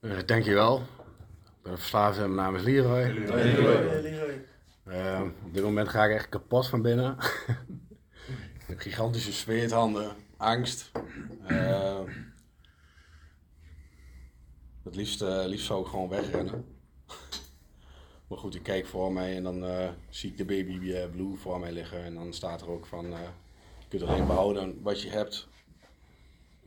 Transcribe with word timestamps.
Uh, 0.00 0.18
dankjewel. 0.26 0.78
Ik 0.78 1.62
ben 1.62 1.78
verslaafd 1.78 2.18
en 2.18 2.34
mijn 2.34 2.46
naam 2.46 2.56
is 2.56 2.62
Leroy. 2.62 3.02
Leroy. 3.02 4.00
Leroy. 4.00 4.44
Uh, 4.86 5.22
op 5.44 5.54
dit 5.54 5.62
moment 5.62 5.88
ga 5.88 6.04
ik 6.04 6.14
echt 6.14 6.28
kapot 6.28 6.66
van 6.66 6.82
binnen. 6.82 7.16
ik 8.58 8.64
heb 8.66 8.78
gigantische 8.78 9.32
zweethanden, 9.32 10.16
angst. 10.36 10.90
Uh, 11.48 12.00
het 14.84 14.94
liefst, 14.94 15.22
uh, 15.22 15.42
liefst 15.46 15.66
zou 15.66 15.80
ik 15.80 15.86
gewoon 15.86 16.08
wegrennen. 16.08 16.64
maar 18.28 18.38
goed, 18.38 18.54
ik 18.54 18.62
kijk 18.62 18.86
voor 18.86 19.12
mij 19.12 19.36
en 19.36 19.42
dan 19.42 19.64
zie 20.08 20.30
ik 20.30 20.36
de 20.36 20.44
baby 20.44 21.06
blue 21.06 21.36
voor 21.36 21.60
mij 21.60 21.72
liggen. 21.72 22.04
En 22.04 22.14
dan 22.14 22.32
staat 22.32 22.60
er 22.60 22.70
ook 22.70 22.86
van, 22.86 23.10
je 23.78 23.88
kunt 23.88 24.02
alleen 24.02 24.26
behouden 24.26 24.82
wat 24.82 25.02
je 25.02 25.10
hebt 25.10 25.48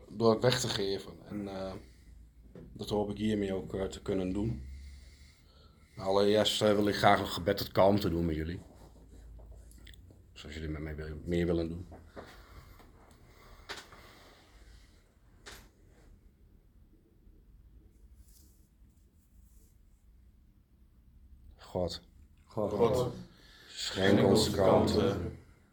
door 0.08 0.32
het 0.32 0.42
weg 0.42 0.60
te 0.60 0.68
geven. 0.68 1.12
En 1.30 1.50
dat 2.74 2.90
hoop 2.90 3.10
ik 3.10 3.18
hiermee 3.18 3.54
ook 3.54 3.74
uh, 3.74 3.84
te 3.84 4.02
kunnen 4.02 4.34
doen. 4.34 4.64
Allereerst 5.98 6.62
uh, 6.62 6.74
wil 6.74 6.88
ik 6.88 6.96
graag 6.96 7.20
een 7.20 7.28
gebed 7.28 7.58
tot 7.58 7.72
kalmte 7.72 8.10
doen 8.10 8.26
met 8.26 8.36
jullie. 8.36 8.60
Zoals 10.34 10.56
jullie 10.56 10.70
met 10.70 10.82
mij 10.82 10.96
meer 11.26 11.46
willen 11.46 11.68
doen. 11.68 11.88
God. 21.58 22.02
God. 22.46 22.72
God. 22.72 23.14
Schenk 23.70 24.26
ons 24.26 24.50
kalmte 24.50 25.16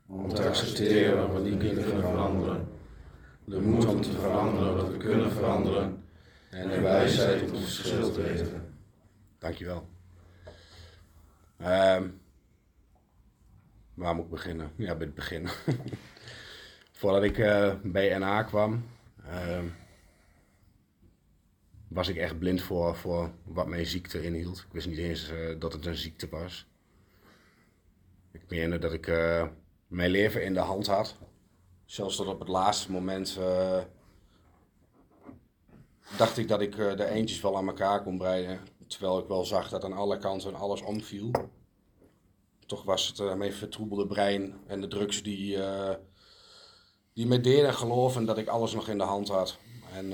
om 0.06 0.34
te 0.34 0.48
accepteren 0.48 1.32
wat 1.32 1.42
niet 1.42 1.58
kunnen 1.58 1.84
veranderen. 1.84 2.68
De 3.44 3.60
moed 3.60 3.86
om 3.86 4.00
te 4.00 4.10
veranderen 4.10 4.76
wat 4.76 4.88
we 4.88 4.96
kunnen 4.96 5.32
veranderen 5.32 6.07
en 6.50 6.68
de 6.68 6.80
wijsheid 6.80 7.50
om 7.50 7.60
verschil 7.60 8.12
te 8.12 8.22
weten. 8.22 8.74
Dankjewel. 9.38 9.88
Um, 11.60 12.20
waar 13.94 14.14
moet 14.14 14.24
ik 14.24 14.30
beginnen? 14.30 14.70
Ja, 14.76 14.94
bij 14.94 15.06
het 15.06 15.14
begin. 15.14 15.48
Voordat 16.98 17.22
ik 17.22 17.38
uh, 17.38 17.74
bij 17.82 18.18
NA 18.18 18.42
kwam, 18.42 18.84
uh, 19.26 19.62
was 21.88 22.08
ik 22.08 22.16
echt 22.16 22.38
blind 22.38 22.62
voor, 22.62 22.96
voor 22.96 23.30
wat 23.44 23.66
mijn 23.66 23.86
ziekte 23.86 24.22
inhield. 24.22 24.58
Ik 24.58 24.72
wist 24.72 24.86
niet 24.86 24.98
eens 24.98 25.30
uh, 25.30 25.60
dat 25.60 25.72
het 25.72 25.86
een 25.86 25.94
ziekte 25.94 26.28
was. 26.28 26.66
Ik 28.30 28.42
meende 28.48 28.78
dat 28.78 28.92
ik 28.92 29.06
eh, 29.06 29.46
mijn 29.86 30.10
leven 30.10 30.44
in 30.44 30.54
de 30.54 30.60
hand 30.60 30.86
had. 30.86 31.16
Zelfs 31.84 32.16
tot 32.16 32.26
op 32.26 32.38
het 32.38 32.48
laatste 32.48 32.92
moment 32.92 33.38
dacht 36.16 36.38
ik 36.38 36.48
dat 36.48 36.60
ik 36.60 36.78
eh, 36.78 36.96
de 36.96 37.04
eentjes 37.04 37.40
wel 37.40 37.56
aan 37.56 37.68
elkaar 37.68 38.02
kon 38.02 38.18
breiden. 38.18 38.60
Terwijl 38.86 39.18
ik 39.18 39.28
wel 39.28 39.44
zag 39.44 39.68
dat 39.68 39.84
aan 39.84 39.92
alle 39.92 40.18
kanten 40.18 40.54
alles 40.54 40.80
omviel. 40.82 41.30
Toch 42.66 42.82
was 42.82 43.06
het 43.06 43.18
uh, 43.18 43.34
mijn 43.34 43.52
vertroebelde 43.52 44.06
brein 44.06 44.60
en 44.66 44.80
de 44.80 44.88
drugs 44.88 45.22
die, 45.22 45.56
uh, 45.56 45.94
die 47.12 47.26
me 47.26 47.40
deden 47.40 47.74
geloven 47.74 48.24
dat 48.24 48.38
ik 48.38 48.48
alles 48.48 48.72
nog 48.72 48.88
in 48.88 48.98
de 48.98 49.04
hand 49.04 49.28
had. 49.28 49.58
En 49.92 50.12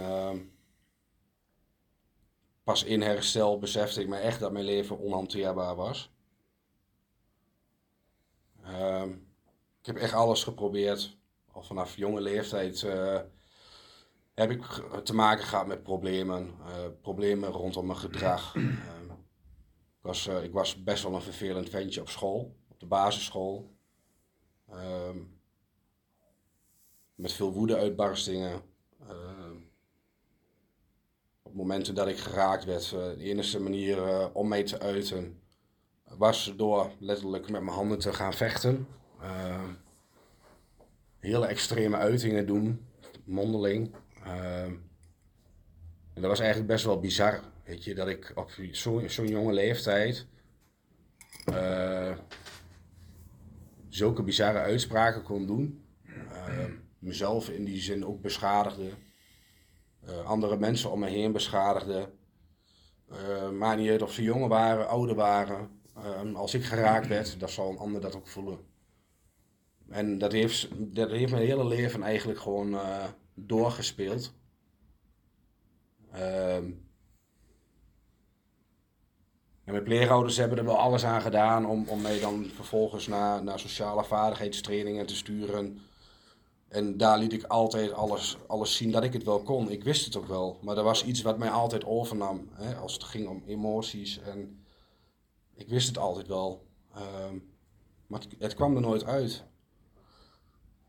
pas 2.64 2.84
in 2.84 3.02
herstel 3.02 3.58
besefte 3.58 4.00
ik 4.00 4.08
me 4.08 4.16
echt 4.16 4.40
dat 4.40 4.52
mijn 4.52 4.64
leven 4.64 4.98
onhanteerbaar 4.98 5.74
was. 5.74 6.10
Ehm, 8.62 9.10
ik 9.80 9.86
heb 9.86 9.96
echt 9.96 10.12
alles 10.12 10.44
geprobeerd, 10.44 11.16
al 11.52 11.62
vanaf 11.62 11.96
jonge 11.96 12.20
leeftijd 12.20 12.86
heb 14.34 14.50
ik 14.50 14.62
te 15.04 15.14
maken 15.14 15.44
gehad 15.44 15.66
met 15.66 15.82
problemen. 15.82 16.54
Uh, 16.60 16.66
problemen 17.00 17.50
rondom 17.50 17.86
mijn 17.86 17.98
gedrag. 17.98 18.54
Uh, 18.54 18.64
ik, 19.98 20.00
was, 20.00 20.27
uh, 20.27 20.42
ik 20.42 20.52
was 20.52 20.82
best 20.82 21.02
wel 21.02 21.14
een 21.14 21.22
vervelend 21.22 21.68
ventje 21.68 22.00
op 22.00 22.08
school, 22.08 22.56
op 22.68 22.80
de 22.80 22.86
basisschool. 22.86 23.72
Ehm, 24.70 25.18
met 27.14 27.33
veel 27.33 27.52
woede-uitbarstingen. 27.52 28.62
Ehm, 29.08 29.56
op 31.42 31.55
momenten 31.55 31.95
dat 31.95 32.08
ik 32.08 32.18
geraakt 32.18 32.64
werd, 32.64 32.90
de 32.90 33.16
enige 33.18 33.61
manier 33.61 34.30
om 34.33 34.48
mij 34.48 34.62
te 34.62 34.80
uiten 34.80 35.42
was 36.05 36.52
door 36.56 36.90
letterlijk 36.98 37.51
met 37.51 37.62
mijn 37.62 37.77
handen 37.77 37.98
te 37.98 38.12
gaan 38.12 38.33
vechten. 38.33 38.86
Ehm, 39.20 39.72
hele 41.18 41.46
extreme 41.46 41.96
uitingen 41.96 42.46
doen, 42.46 42.86
mondeling. 43.24 43.95
Uh, 44.27 44.62
en 46.14 46.20
dat 46.20 46.24
was 46.24 46.39
eigenlijk 46.39 46.68
best 46.68 46.85
wel 46.85 47.01
bizar, 47.01 47.40
weet 47.64 47.85
je, 47.85 47.95
dat 47.95 48.08
ik 48.08 48.33
op 48.35 48.51
zo'n 48.70 49.08
zo 49.08 49.24
jonge 49.24 49.52
leeftijd 49.52 50.27
uh, 51.52 52.17
zulke 53.89 54.23
bizarre 54.23 54.58
uitspraken 54.58 55.23
kon 55.23 55.46
doen. 55.46 55.84
Uh, 56.07 56.64
mezelf 56.98 57.48
in 57.48 57.64
die 57.64 57.80
zin 57.80 58.07
ook 58.07 58.20
beschadigde. 58.20 58.90
Uh, 60.08 60.24
andere 60.24 60.57
mensen 60.57 60.90
om 60.90 61.01
me 61.01 61.08
heen 61.08 61.33
beschadigde. 61.33 62.11
maar 63.52 63.77
niet 63.77 63.90
uit 63.90 64.02
of 64.02 64.13
ze 64.13 64.23
jonger 64.23 64.48
waren, 64.48 64.89
ouder 64.89 65.14
waren. 65.14 65.80
Ehm, 65.96 66.34
als 66.34 66.55
ik 66.55 66.64
geraakt 66.64 67.07
werd, 67.07 67.40
dan 67.40 67.48
zal 67.48 67.70
een 67.70 67.79
ander 67.79 68.01
dat 68.01 68.17
ook 68.17 68.29
voelen. 68.29 68.58
En 69.89 70.18
dat 70.18 70.33
heeft, 70.33 70.68
dat 70.77 71.11
heeft 71.11 71.33
mijn 71.33 71.46
hele 71.46 71.67
leven 71.67 72.02
eigenlijk 72.02 72.40
gewoon 72.40 72.79
doorgespeeld. 73.34 74.33
Um, 76.14 76.83
en 79.64 79.72
mijn 79.72 79.83
pleegouders 79.83 80.36
hebben 80.36 80.58
er 80.58 80.64
wel 80.64 80.78
alles 80.78 81.05
aan 81.05 81.22
gedaan 81.22 81.67
om, 81.67 81.89
om 81.89 82.00
mij 82.00 82.20
dan 82.20 82.45
vervolgens 82.45 83.06
naar, 83.06 83.45
naar 83.45 83.58
sociale 83.58 84.05
vaardigheidstrainingen 84.05 85.06
te 85.06 85.17
sturen. 85.17 85.80
En 86.68 86.96
daar 86.96 87.18
liet 87.18 87.33
ik 87.33 87.45
altijd 87.45 87.92
alles, 87.92 88.36
alles 88.46 88.77
zien 88.77 88.90
dat 88.90 89.05
ik 89.05 89.12
het 89.12 89.24
wel 89.24 89.42
kon. 89.42 89.70
Ik 89.70 89.84
wist 89.84 90.05
het 90.05 90.16
ook 90.16 90.27
wel, 90.27 90.58
maar 90.62 90.77
er 90.77 90.83
was 90.83 91.05
iets 91.05 91.22
wat 91.22 91.39
mij 91.39 91.51
altijd 91.51 91.84
overnam. 91.84 92.48
Hè, 92.52 92.74
als 92.74 92.92
het 92.92 93.05
ging 93.05 93.28
om 93.28 93.42
emoties. 93.46 94.18
En 94.18 94.64
ik 95.55 95.68
wist 95.68 95.86
het 95.86 95.98
altijd 95.98 96.27
wel. 96.27 96.66
Um, 96.96 97.52
maar 98.06 98.22
het 98.39 98.55
kwam 98.55 98.74
er 98.74 98.80
nooit 98.80 99.05
uit. 99.05 99.45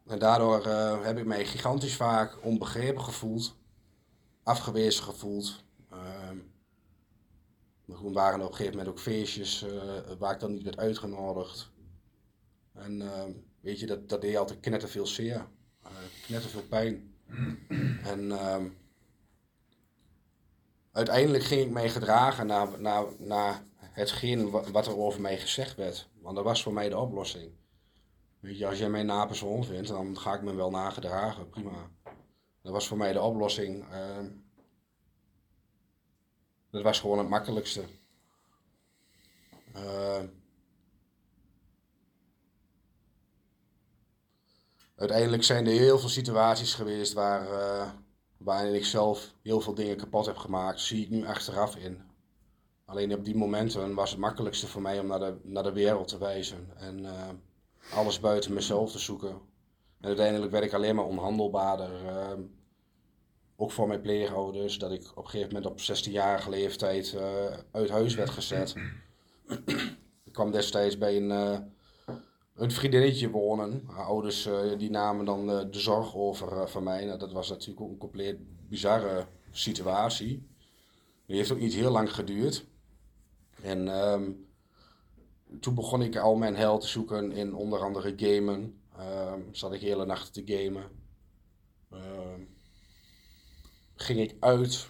En 0.06 0.20
daardoor 0.20 0.68
uh, 0.68 1.04
heb 1.04 1.18
ik 1.18 1.26
mij 1.26 1.46
gigantisch 1.46 1.96
vaak 1.96 2.44
onbegrepen 2.44 3.04
gevoeld, 3.04 3.56
afgewezen 4.44 5.04
gevoeld. 5.04 5.64
Uh, 5.94 6.30
er 7.88 8.12
waren 8.12 8.42
op 8.42 8.50
een 8.50 8.56
gegeven 8.56 8.78
moment 8.78 8.96
ook 8.96 9.00
feestjes 9.00 9.64
uh, 9.64 9.82
waar 10.20 10.34
ik 10.34 10.40
dan 10.40 10.54
niet 10.54 10.64
werd 10.64 10.78
uitgenodigd. 10.78 11.72
En 12.74 13.02
ehm, 13.02 13.32
weet 13.60 13.80
je, 13.80 13.86
dat, 13.86 14.10
dat 14.10 14.22
deed 14.22 14.38
altijd 14.38 14.60
knetter 14.60 14.90
veel 14.90 15.08
zeer, 15.08 15.48
uh, 15.84 15.90
knetter 16.26 16.50
veel 16.50 16.64
pijn. 16.70 17.16
en 18.14 18.32
ehm, 18.32 18.68
uiteindelijk 20.92 21.44
ging 21.44 21.62
ik 21.62 21.72
mij 21.72 21.90
gedragen 21.90 22.48
naar, 22.48 22.80
naar, 22.80 23.06
naar 23.18 23.64
hetgeen 23.78 24.50
wat 24.50 24.88
er 24.88 24.98
over 24.98 25.22
mij 25.22 25.38
gezegd 25.38 25.76
werd. 25.76 26.10
Want 26.22 26.36
dat 26.36 26.46
was 26.46 26.64
voor 26.64 26.74
mij 26.74 26.90
de 26.90 26.98
oplossing. 26.98 27.52
Weet 28.46 28.58
je, 28.58 28.68
als 28.68 28.78
jij 28.78 28.90
mij 28.90 29.04
na 29.04 29.26
persoon 29.26 29.66
vindt, 29.66 29.88
dan 29.88 30.20
ga 30.20 30.34
ik 30.34 30.42
me 30.42 30.54
wel 30.54 30.70
nagedragen, 30.70 31.50
prima. 31.50 31.90
Dat 32.62 32.72
was 32.72 32.88
voor 32.88 32.98
mij 32.98 33.14
de 33.14 33.22
oplossing. 33.22 33.84
Uh, 33.92 34.26
dat 36.70 36.82
was 36.82 37.00
gewoon 37.00 37.18
het 37.18 37.30
makkelijkste. 37.30 37.84
Uh, 39.76 40.24
uiteindelijk 44.96 45.44
zijn 45.44 45.66
er 45.66 45.72
heel 45.72 46.00
veel 46.00 46.10
situaties 46.10 46.74
geweest 46.74 47.14
waar, 47.14 47.52
uh, 47.52 47.90
waarin 48.38 48.74
ik 48.76 48.86
zelf 48.86 49.34
heel 49.42 49.62
veel 49.62 49.74
dingen 49.74 49.98
kapot 49.98 50.26
heb 50.26 50.38
gemaakt. 50.38 50.80
zie 50.80 51.04
ik 51.04 51.10
nu 51.10 51.26
achteraf 51.26 51.76
in. 51.76 52.02
Alleen 52.86 53.14
op 53.14 53.26
die 53.26 53.36
momenten 53.36 53.94
was 53.94 54.10
het 54.10 54.20
makkelijkste 54.20 54.68
voor 54.68 54.82
mij 54.82 55.00
om 55.00 55.08
naar 55.08 55.20
de, 55.20 55.40
naar 55.44 55.64
de 55.64 55.74
wereld 55.74 56.08
te 56.08 56.18
wijzen. 56.18 56.70
En 56.78 57.06
eh, 57.06 57.30
alles 57.94 58.20
buiten 58.20 58.54
mezelf 58.54 58.92
te 58.92 59.00
zoeken. 59.00 59.30
En 60.02 60.08
uiteindelijk 60.08 60.52
werd 60.52 60.64
ik 60.64 60.74
alleen 60.74 60.96
maar 60.96 61.06
onhandelbaarder. 61.06 62.04
Uh, 62.06 62.32
ook 63.56 63.72
voor 63.72 63.88
mijn 63.88 64.02
pleegouders, 64.02 64.78
dat 64.78 64.92
ik 64.92 65.12
op 65.16 65.24
een 65.24 65.30
gegeven 65.30 65.54
moment 65.54 65.72
op 65.72 65.80
16-jarige 65.80 66.50
leeftijd 66.50 67.14
uh, 67.14 67.22
uit 67.72 67.90
huis 67.90 68.16
werd 68.16 68.30
gezet. 68.30 68.76
ik 70.24 70.32
kwam 70.32 70.52
destijds 70.52 70.98
bij 70.98 71.18
een, 71.18 71.30
uh, 71.30 71.58
een 72.56 72.72
vriendinnetje 72.72 73.30
wonen. 73.30 73.84
Haar 73.88 74.06
ouders 74.06 74.48
uh, 74.48 74.78
die 74.78 74.90
namen 74.90 75.26
dan 75.26 75.48
de 75.48 75.80
zorg 75.80 76.16
over 76.16 76.70
van 76.70 76.84
mij. 76.84 77.06
Nou, 77.06 77.20
dat 77.20 77.32
was 77.32 77.50
natuurlijk 77.50 77.80
een 77.80 77.98
compleet 77.98 78.38
bizarre 78.70 79.28
situatie. 79.52 80.48
Die 81.26 81.36
heeft 81.36 81.52
ook 81.52 81.60
niet 81.60 81.74
heel 81.74 81.92
lang 81.92 82.14
geduurd. 82.14 82.66
En 83.62 83.88
um, 83.88 84.45
toen 85.60 85.76
begon 85.76 86.02
ik 86.02 86.16
al 86.16 86.36
mijn 86.36 86.56
hel 86.56 86.80
te 86.80 86.88
zoeken 86.88 87.32
in 87.32 87.56
onder 87.56 87.80
andere 87.80 88.14
gamen. 88.18 88.82
Um, 89.00 89.50
zat 89.52 89.74
ik 89.74 89.82
hele 89.82 90.06
nachten 90.06 90.46
te 90.46 90.54
gamen. 90.54 90.90
Um, 91.94 92.56
ging 93.96 94.20
ik 94.20 94.36
uit. 94.40 94.90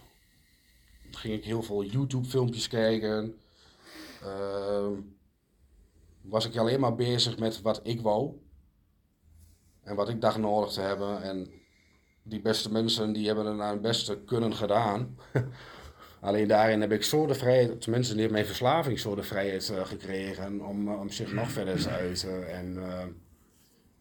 ging 1.12 1.34
ik 1.34 1.44
heel 1.44 1.64
veel 1.64 1.84
YouTube 1.84 2.28
filmpjes 2.28 2.68
kijken. 2.68 3.40
Ehm, 4.22 4.94
was 6.22 6.46
ik 6.46 6.58
alleen 6.58 6.80
maar 6.80 6.96
bezig 6.96 7.38
met 7.38 7.62
wat 7.62 7.80
ik 7.84 8.02
wou. 8.02 8.40
En 9.82 9.96
wat 9.96 10.10
ik 10.10 10.22
dacht 10.22 10.38
nodig 10.38 10.72
te 10.72 10.82
hebben. 10.82 11.22
En 11.22 11.52
die 12.24 12.42
beste 12.42 12.72
mensen 12.72 13.14
die 13.14 13.28
hebben 13.28 13.46
het 13.46 13.56
naar 13.56 13.72
hun 13.72 13.82
beste 13.82 14.24
kunnen 14.24 14.54
gedaan. 14.54 15.18
Alleen 16.26 16.48
daarin 16.48 16.82
heb 16.82 16.92
ik 16.92 17.04
zo 17.04 17.26
de 17.26 17.36
vrijheid, 17.36 17.82
tenminste 17.82 18.16
heeft 18.16 18.32
mijn 18.32 18.46
verslaving 18.46 19.00
zo 19.00 19.16
de 19.16 19.24
vrijheid 19.24 19.70
uh, 19.70 19.86
gekregen 19.86 20.66
om, 20.66 20.94
om 20.94 21.10
zich 21.10 21.34
nog 21.34 21.52
verder 21.52 21.82
te 21.82 21.90
uiten. 21.90 22.54
En 22.54 22.76
uh, 22.76 23.04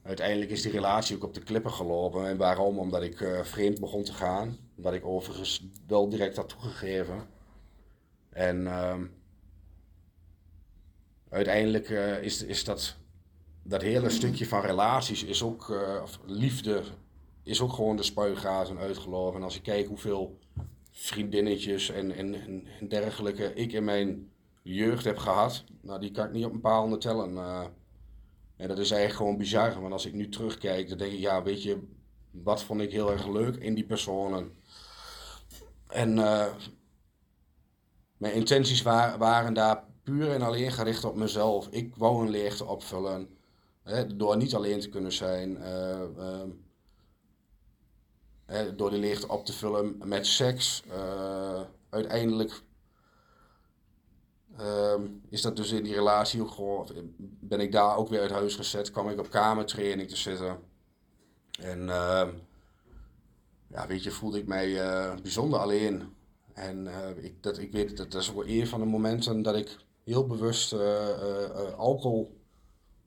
uiteindelijk 0.02 0.50
is 0.50 0.62
die 0.62 0.72
relatie 0.72 1.16
ook 1.16 1.24
op 1.24 1.34
de 1.34 1.42
klippen 1.42 1.70
gelopen. 1.70 2.28
En 2.28 2.36
waarom? 2.36 2.78
Omdat 2.78 3.02
ik 3.02 3.20
uh, 3.20 3.40
vreemd 3.42 3.80
begon 3.80 4.04
te 4.04 4.12
gaan. 4.12 4.56
Wat 4.74 4.92
ik 4.92 5.06
overigens 5.06 5.66
wel 5.86 6.08
direct 6.08 6.36
had 6.36 6.48
toegegeven. 6.48 7.26
En 8.30 8.68
uiteindelijk 11.28 11.88
is, 12.20 12.42
is 12.42 12.64
dat, 12.64 12.96
dat 13.62 13.82
hele 13.82 14.10
stukje 14.10 14.46
van 14.46 14.60
relaties 14.60 15.24
is 15.24 15.42
ook, 15.42 15.68
of 16.02 16.18
liefde, 16.26 16.82
is 17.42 17.60
ook 17.60 17.72
gewoon 17.72 17.96
de 17.96 18.02
spuigaten 18.02 18.78
uitgelopen. 18.78 19.38
En 19.38 19.44
als 19.44 19.56
ik 19.56 19.62
kijk 19.62 19.86
hoeveel 19.86 20.38
vriendinnetjes 20.96 21.90
en, 21.90 22.12
en, 22.12 22.34
en, 22.34 22.88
dergelijke 22.88 23.54
ik 23.54 23.72
in 23.72 23.84
mijn 23.84 24.30
jeugd 24.62 25.04
heb 25.04 25.16
gehad, 25.16 25.64
nou 25.80 26.00
die 26.00 26.10
kan 26.10 26.26
ik 26.26 26.32
niet 26.32 26.44
op 26.44 26.52
een 26.52 26.60
paar 26.60 26.78
handen 26.78 26.98
tellen. 26.98 27.36
En 28.56 28.68
dat 28.68 28.78
is 28.78 28.90
eigenlijk 28.90 29.20
gewoon 29.20 29.36
bizar, 29.36 29.80
want 29.80 29.92
als 29.92 30.06
ik 30.06 30.12
nu 30.12 30.28
terugkijk, 30.28 30.88
dan 30.88 30.98
denk 30.98 31.12
ik, 31.12 31.18
ja, 31.18 31.42
weet 31.42 31.62
je, 31.62 31.78
wat 32.30 32.62
vond 32.62 32.80
ik 32.80 32.90
heel 32.90 33.10
erg 33.10 33.26
leuk 33.26 33.56
in 33.56 33.74
die 33.74 33.84
personen. 33.84 34.52
En 35.88 36.16
uh, 36.16 36.54
mijn 38.16 38.34
intenties 38.34 38.82
waren, 38.82 39.54
daar 39.54 39.84
puur 40.02 40.30
en 40.30 40.42
alleen 40.42 40.72
gericht 40.72 41.04
op 41.04 41.16
mezelf. 41.16 41.68
Ik 41.70 41.96
wou 41.96 42.24
een 42.24 42.30
leegte 42.30 42.64
opvullen, 42.64 43.28
hè, 43.82 44.16
door 44.16 44.36
niet 44.36 44.54
alleen 44.54 44.80
te 44.80 44.88
kunnen 44.88 45.12
zijn. 45.12 45.56
Uh, 45.56 46.42
door 48.76 48.90
die 48.90 48.98
leegte 48.98 49.28
op 49.28 49.44
te 49.44 49.52
vullen 49.52 49.98
met 50.04 50.26
seks. 50.26 50.82
Uh, 50.88 51.60
uiteindelijk 51.90 52.62
uh, 54.60 54.94
is 55.28 55.42
dat 55.42 55.56
dus 55.56 55.70
in 55.70 55.82
die 55.82 55.94
relatie 55.94 56.42
ook 56.42 56.50
gewoon, 56.50 56.88
ben 57.18 57.60
ik 57.60 57.72
daar 57.72 57.96
ook 57.96 58.08
weer 58.08 58.20
uit 58.20 58.30
huis 58.30 58.54
gezet, 58.54 58.90
kwam 58.90 59.08
ik 59.08 59.18
op 59.18 59.30
kamertraining 59.30 60.08
te 60.08 60.16
zitten. 60.16 60.58
En 61.60 61.80
uh, 61.80 62.28
ja, 63.68 63.86
weet 63.86 64.02
je, 64.02 64.10
voelde 64.10 64.38
ik 64.38 64.46
mij 64.46 64.68
uh, 64.68 65.14
bijzonder 65.22 65.58
alleen. 65.58 66.14
En 66.52 66.88
ik, 67.16 67.42
dat, 67.42 67.58
ik 67.58 67.72
weet, 67.72 67.96
dat, 67.96 68.12
dat 68.12 68.22
is 68.22 68.34
ook 68.34 68.44
een 68.46 68.66
van 68.66 68.80
de 68.80 68.86
momenten 68.86 69.42
dat 69.42 69.56
ik 69.56 69.76
heel 70.04 70.26
bewust 70.26 70.72
alcohol 71.76 72.40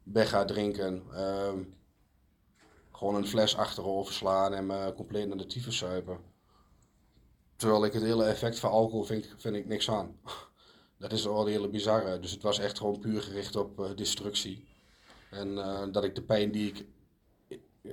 ben 0.03 0.27
gaan 0.27 0.47
drinken. 0.47 1.03
Ehm, 1.13 1.59
gewoon 2.97 3.15
een 3.15 3.27
fles 3.27 3.57
achterover 3.57 4.13
slaan 4.13 4.53
en 4.53 4.65
me 4.65 4.93
compleet 4.95 5.27
naar 5.27 5.37
de 5.37 5.45
tyfus 5.45 5.77
zuipen. 5.77 6.19
Terwijl 7.55 7.85
ik 7.85 7.93
het 7.93 8.03
hele 8.03 8.25
effect 8.25 8.59
van 8.59 8.69
alcohol 8.69 9.03
vind, 9.03 9.33
vind 9.37 9.55
ik 9.55 9.67
niks 9.67 9.89
aan. 9.89 10.19
Dat 10.99 11.11
is 11.11 11.23
wel 11.23 11.41
een 11.41 11.51
hele 11.51 11.69
bizarre. 11.69 12.19
Dus 12.19 12.31
het 12.31 12.41
was 12.41 12.59
echt 12.59 12.77
gewoon 12.77 12.99
puur 12.99 13.21
gericht 13.21 13.55
op 13.55 13.79
uh, 13.79 13.95
destructie. 13.95 14.67
En 15.29 15.47
uh, 15.47 15.83
dat 15.91 16.03
ik 16.03 16.15
de 16.15 16.21
pijn 16.21 16.51
die 16.51 16.71
ik 16.71 16.85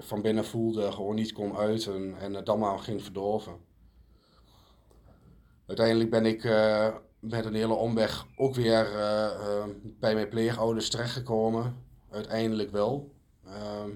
van 0.03 0.23
binnen 0.23 0.45
voelde 0.45 0.93
gewoon 0.93 1.15
niet 1.15 1.33
kon 1.33 1.57
uiten 1.57 2.19
en 2.19 2.35
het 2.35 2.47
dan 2.47 2.59
maar 2.59 2.79
ging 2.79 3.03
verdorven. 3.03 3.57
Uiteindelijk 5.67 6.11
ben 6.11 6.27
ik 6.27 6.45
uh, 6.45 6.95
met 7.19 7.45
een 7.45 7.55
hele 7.55 7.75
omweg 7.75 8.27
ook 8.37 8.55
weer 8.55 8.89
bij 9.99 10.15
mijn 10.15 10.29
pleegouders 10.29 10.91
terechtgekomen. 10.91 11.85
Uiteindelijk 12.11 12.71
wel. 12.71 13.13
Ehm, 13.45 13.91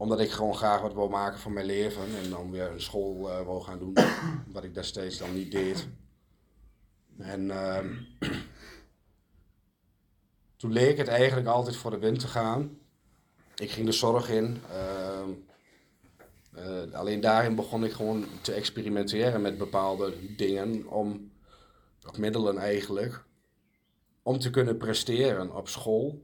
omdat 0.00 0.20
ik 0.20 0.30
gewoon 0.30 0.54
graag 0.54 0.80
wat 0.80 0.94
wil 0.94 1.08
maken 1.08 1.38
van 1.38 1.52
mijn 1.52 1.66
leven 1.66 2.02
en 2.22 2.30
dan 2.30 2.50
weer 2.50 2.70
een 2.70 2.80
school 2.80 3.28
uh, 3.28 3.40
wil 3.40 3.60
gaan 3.60 3.78
doen, 3.78 3.96
wat 4.52 4.64
ik 4.64 4.74
destijds 4.74 5.18
dan 5.18 5.34
niet 5.34 5.52
deed. 5.52 5.88
En 7.18 7.40
uh, 7.40 7.78
toen 10.56 10.72
leek 10.72 10.96
het 10.96 11.08
eigenlijk 11.08 11.46
altijd 11.46 11.76
voor 11.76 11.90
de 11.90 11.98
wind 11.98 12.18
te 12.18 12.28
gaan. 12.28 12.78
Ik 13.56 13.70
ging 13.70 13.86
de 13.86 13.92
zorg 13.92 14.30
in. 14.30 14.62
Uh, 14.70 15.28
uh, 16.56 16.94
alleen 16.94 17.20
daarin 17.20 17.54
begon 17.54 17.84
ik 17.84 17.92
gewoon 17.92 18.24
te 18.40 18.52
experimenteren 18.52 19.40
met 19.40 19.58
bepaalde 19.58 20.34
dingen 20.36 20.86
om, 20.86 21.32
of 22.08 22.18
middelen 22.18 22.58
eigenlijk, 22.58 23.24
om 24.22 24.38
te 24.38 24.50
kunnen 24.50 24.76
presteren 24.76 25.56
op 25.56 25.68
school. 25.68 26.22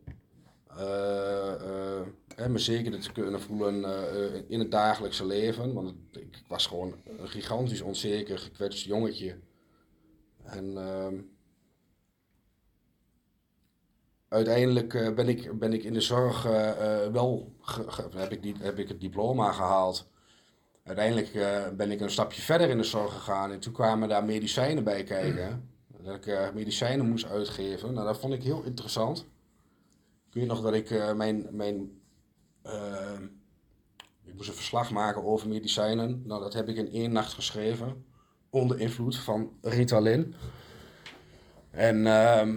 Uh, 2.40 2.46
me 2.46 2.58
zeker 2.58 3.00
te 3.00 3.12
kunnen 3.12 3.40
voelen 3.40 3.80
uh, 3.80 4.42
in 4.48 4.58
het 4.58 4.70
dagelijkse 4.70 5.26
leven. 5.26 5.72
Want 5.72 5.94
ik 6.12 6.42
was 6.48 6.66
gewoon 6.66 6.94
een 7.18 7.28
gigantisch 7.28 7.80
onzeker, 7.80 8.38
gekwetst 8.38 8.84
jongetje. 8.84 9.38
En 10.42 10.76
ehm, 10.76 11.14
uiteindelijk 14.28 15.14
ben, 15.14 15.28
ik, 15.28 15.58
ben 15.58 15.72
ik 15.72 15.84
in 15.84 15.92
de 15.92 16.00
zorg 16.00 16.42
wel, 17.12 17.52
heb, 18.16 18.32
ik 18.32 18.42
die, 18.42 18.54
heb 18.58 18.78
ik 18.78 18.88
het 18.88 19.00
diploma 19.00 19.52
gehaald. 19.52 20.08
Uiteindelijk 20.84 21.32
ben 21.76 21.90
ik 21.90 22.00
een 22.00 22.10
stapje 22.10 22.42
verder 22.42 22.68
in 22.68 22.76
de 22.76 22.84
zorg 22.84 23.12
gegaan 23.12 23.52
en 23.52 23.60
toen 23.60 23.72
kwamen 23.72 24.08
daar 24.08 24.24
medicijnen 24.24 24.84
bij 24.84 25.04
kijken. 25.04 25.70
Dat 26.02 26.26
ik 26.26 26.54
medicijnen 26.54 27.08
moest 27.08 27.26
uitgeven. 27.26 27.92
Nou, 27.92 28.06
dat 28.06 28.18
vond 28.18 28.32
ik 28.32 28.42
heel 28.42 28.62
interessant 28.62 29.26
weet 30.36 30.46
nog 30.46 30.62
dat 30.62 30.74
ik 30.74 31.14
mijn, 31.14 31.46
mijn 31.50 31.95
ik 34.24 34.34
moest 34.34 34.48
een 34.48 34.54
verslag 34.54 34.90
maken 34.90 35.24
over 35.24 35.48
medicijnen. 35.48 36.22
Nou, 36.24 36.42
dat 36.42 36.52
heb 36.52 36.68
ik 36.68 36.76
in 36.76 36.92
één 36.92 37.12
nacht 37.12 37.32
geschreven. 37.32 38.04
Onder 38.50 38.80
invloed 38.80 39.16
van 39.16 39.50
Ritalin. 39.62 40.34
En 41.70 41.96
uh, 41.96 42.48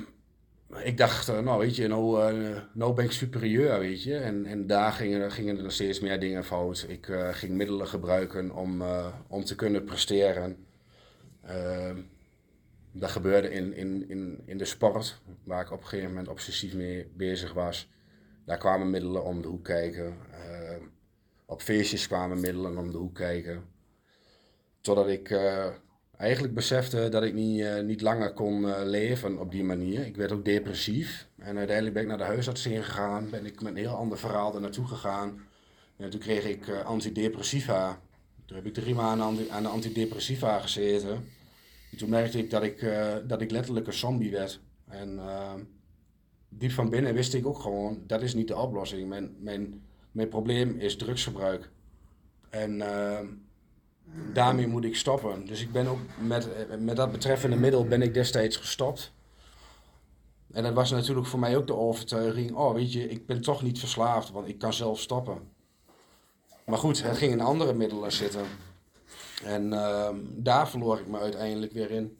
ik 0.84 0.98
dacht, 0.98 1.30
uh, 1.30 1.40
nou 1.40 1.60
weet 1.60 1.76
je, 1.76 1.88
nou, 1.88 2.34
nou 2.74 2.94
ben 2.94 3.06
ik 3.06 3.12
superieur, 3.12 3.80
weet 3.80 4.04
je. 4.04 4.18
En, 4.18 4.46
en 4.46 4.68
daar 4.68 4.92
gingen, 4.92 5.32
gingen 5.32 5.64
er 5.64 5.72
steeds 5.72 6.00
meer 6.00 6.20
dingen 6.20 6.46
fout. 6.46 6.86
Ik 6.88 7.08
ging 7.32 7.54
middelen 7.54 7.88
gebruiken 7.88 8.56
om, 8.56 8.84
om 9.28 9.44
te 9.44 9.56
kunnen 9.56 9.84
presteren. 9.84 10.66
Ehm, 11.50 11.98
dat 12.92 13.10
gebeurde 13.10 13.52
in, 13.52 13.74
in, 13.74 14.10
in, 14.10 14.42
in 14.45 14.57
de 14.57 14.66
sport, 14.66 15.22
waar 15.44 15.62
ik 15.62 15.72
op 15.72 15.81
een 15.81 15.88
gegeven 15.88 16.10
moment 16.10 16.28
obsessief 16.28 16.74
mee 16.74 17.12
bezig 17.16 17.54
was. 17.54 17.90
Daar 18.50 18.58
kwamen 18.58 18.90
middelen 18.90 19.24
om 19.24 19.42
de 19.42 19.48
hoek 19.48 19.64
kijken. 19.64 20.18
Uh, 20.32 20.86
op 21.46 21.62
feestjes 21.62 22.08
kwamen 22.08 22.40
middelen 22.40 22.78
om 22.78 22.92
de 22.92 22.98
hoek 22.98 23.16
kijken. 23.16 23.64
Totdat 24.82 25.08
ik 25.08 25.30
uh, 25.30 25.66
eigenlijk 26.18 26.54
besefte 26.54 27.10
dat 27.10 27.24
ik 27.24 27.34
niet, 27.34 27.60
uh, 27.60 27.80
niet 27.80 28.02
langer 28.02 28.34
kon 28.34 28.84
leven 28.84 29.40
op 29.40 29.52
die 29.52 29.64
manier. 29.64 30.06
Ik 30.06 30.16
werd 30.16 30.32
ook 30.32 30.46
depressief. 30.46 31.28
En 31.38 31.58
uiteindelijk 31.58 31.94
ben 31.94 32.04
ik 32.04 32.10
naar 32.10 32.18
de 32.18 32.24
huisarts 32.24 32.62
gegaan. 32.62 33.30
Ben 33.30 33.46
ik 33.46 33.62
met 33.62 33.72
een 33.72 33.78
heel 33.78 33.96
ander 33.96 34.18
verhaal 34.18 34.56
er 34.56 34.62
naartoe 34.62 34.88
gegaan. 34.88 35.42
En 35.98 36.10
toen 36.10 36.20
kreeg 36.20 36.46
ik 36.46 36.70
antidepressiva. 36.70 38.00
Toen 38.46 38.58
heb 38.58 38.66
ik 38.66 38.74
drie 38.74 38.96
maanden 38.96 39.52
aan 39.52 39.64
de 39.64 39.70
antidepressiva 39.70 40.60
gezeten 40.60 41.28
toen 41.98 42.10
merkte 42.10 42.38
ik 42.38 42.50
dat 42.50 42.64
ik, 42.64 42.86
dat 43.28 43.42
ik 43.42 43.52
letterlijk 43.52 43.88
een 43.88 43.94
zombie 43.94 44.32
werd. 44.32 44.60
En 44.88 45.20
diep 46.50 46.72
van 46.72 46.90
binnen 46.90 47.14
wist 47.14 47.34
ik 47.34 47.48
ook 47.48 47.60
gewoon, 47.60 48.04
dat 48.08 48.22
is 48.22 48.34
niet 48.34 48.48
de 48.48 48.58
oplossing. 48.58 49.10
Mijn, 49.10 49.36
mijn, 49.40 49.82
mijn 50.12 50.30
probleem 50.30 50.76
is 50.78 50.98
drugsgebruik. 50.98 51.70
En 52.50 52.76
uh, 52.76 53.20
daarmee 54.34 54.68
moet 54.68 54.86
ik 54.86 54.96
stoppen. 54.96 55.46
Dus 55.46 55.62
ik 55.62 55.72
ben 55.72 55.88
ook 55.88 56.00
met, 56.20 56.48
met 56.80 56.96
dat 56.96 57.12
betreffende 57.12 57.56
middel 57.56 57.86
ben 57.86 58.02
ik 58.02 58.14
destijds 58.14 58.58
gestopt. 58.58 59.12
En 60.52 60.64
dat 60.64 60.74
was 60.74 60.92
natuurlijk 60.92 61.28
voor 61.28 61.40
mij 61.40 61.58
ook 61.58 61.68
de 61.68 61.76
overtuiging, 61.76 62.56
oh 62.56 62.74
weet 62.74 62.94
je, 62.94 63.10
ik 63.10 63.26
ben 63.26 63.42
toch 63.42 63.62
niet 63.62 63.80
verslaafd, 63.80 64.32
want 64.32 64.48
ik 64.48 64.60
kan 64.60 64.74
zelf 64.74 65.00
stoppen. 65.00 65.38
Maar 66.66 66.78
goed, 66.78 67.04
het 67.04 67.18
ging 67.18 67.32
in 67.32 67.42
andere 67.42 67.74
middelen 67.74 68.12
zitten. 68.12 68.46
En 69.44 69.74
uh, 69.74 70.10
daar 70.26 70.70
verloor 70.70 71.00
ik 71.00 71.08
me 71.08 71.20
uiteindelijk 71.20 71.72
weer 71.72 71.92
in. 71.92 72.18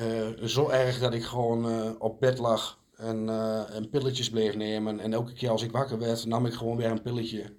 Uh, 0.00 0.46
zo 0.46 0.68
erg 0.68 0.98
dat 0.98 1.14
ik 1.14 1.24
gewoon 1.24 1.66
uh, 1.66 1.90
op 1.98 2.20
bed 2.20 2.38
lag 2.38 2.78
en, 2.96 3.28
uh, 3.28 3.74
en 3.74 3.88
pilletjes 3.88 4.30
bleef 4.30 4.54
nemen. 4.54 5.00
En 5.00 5.12
elke 5.12 5.32
keer 5.32 5.50
als 5.50 5.62
ik 5.62 5.72
wakker 5.72 5.98
werd, 5.98 6.26
nam 6.26 6.46
ik 6.46 6.52
gewoon 6.52 6.76
weer 6.76 6.90
een 6.90 7.02
pilletje. 7.02 7.56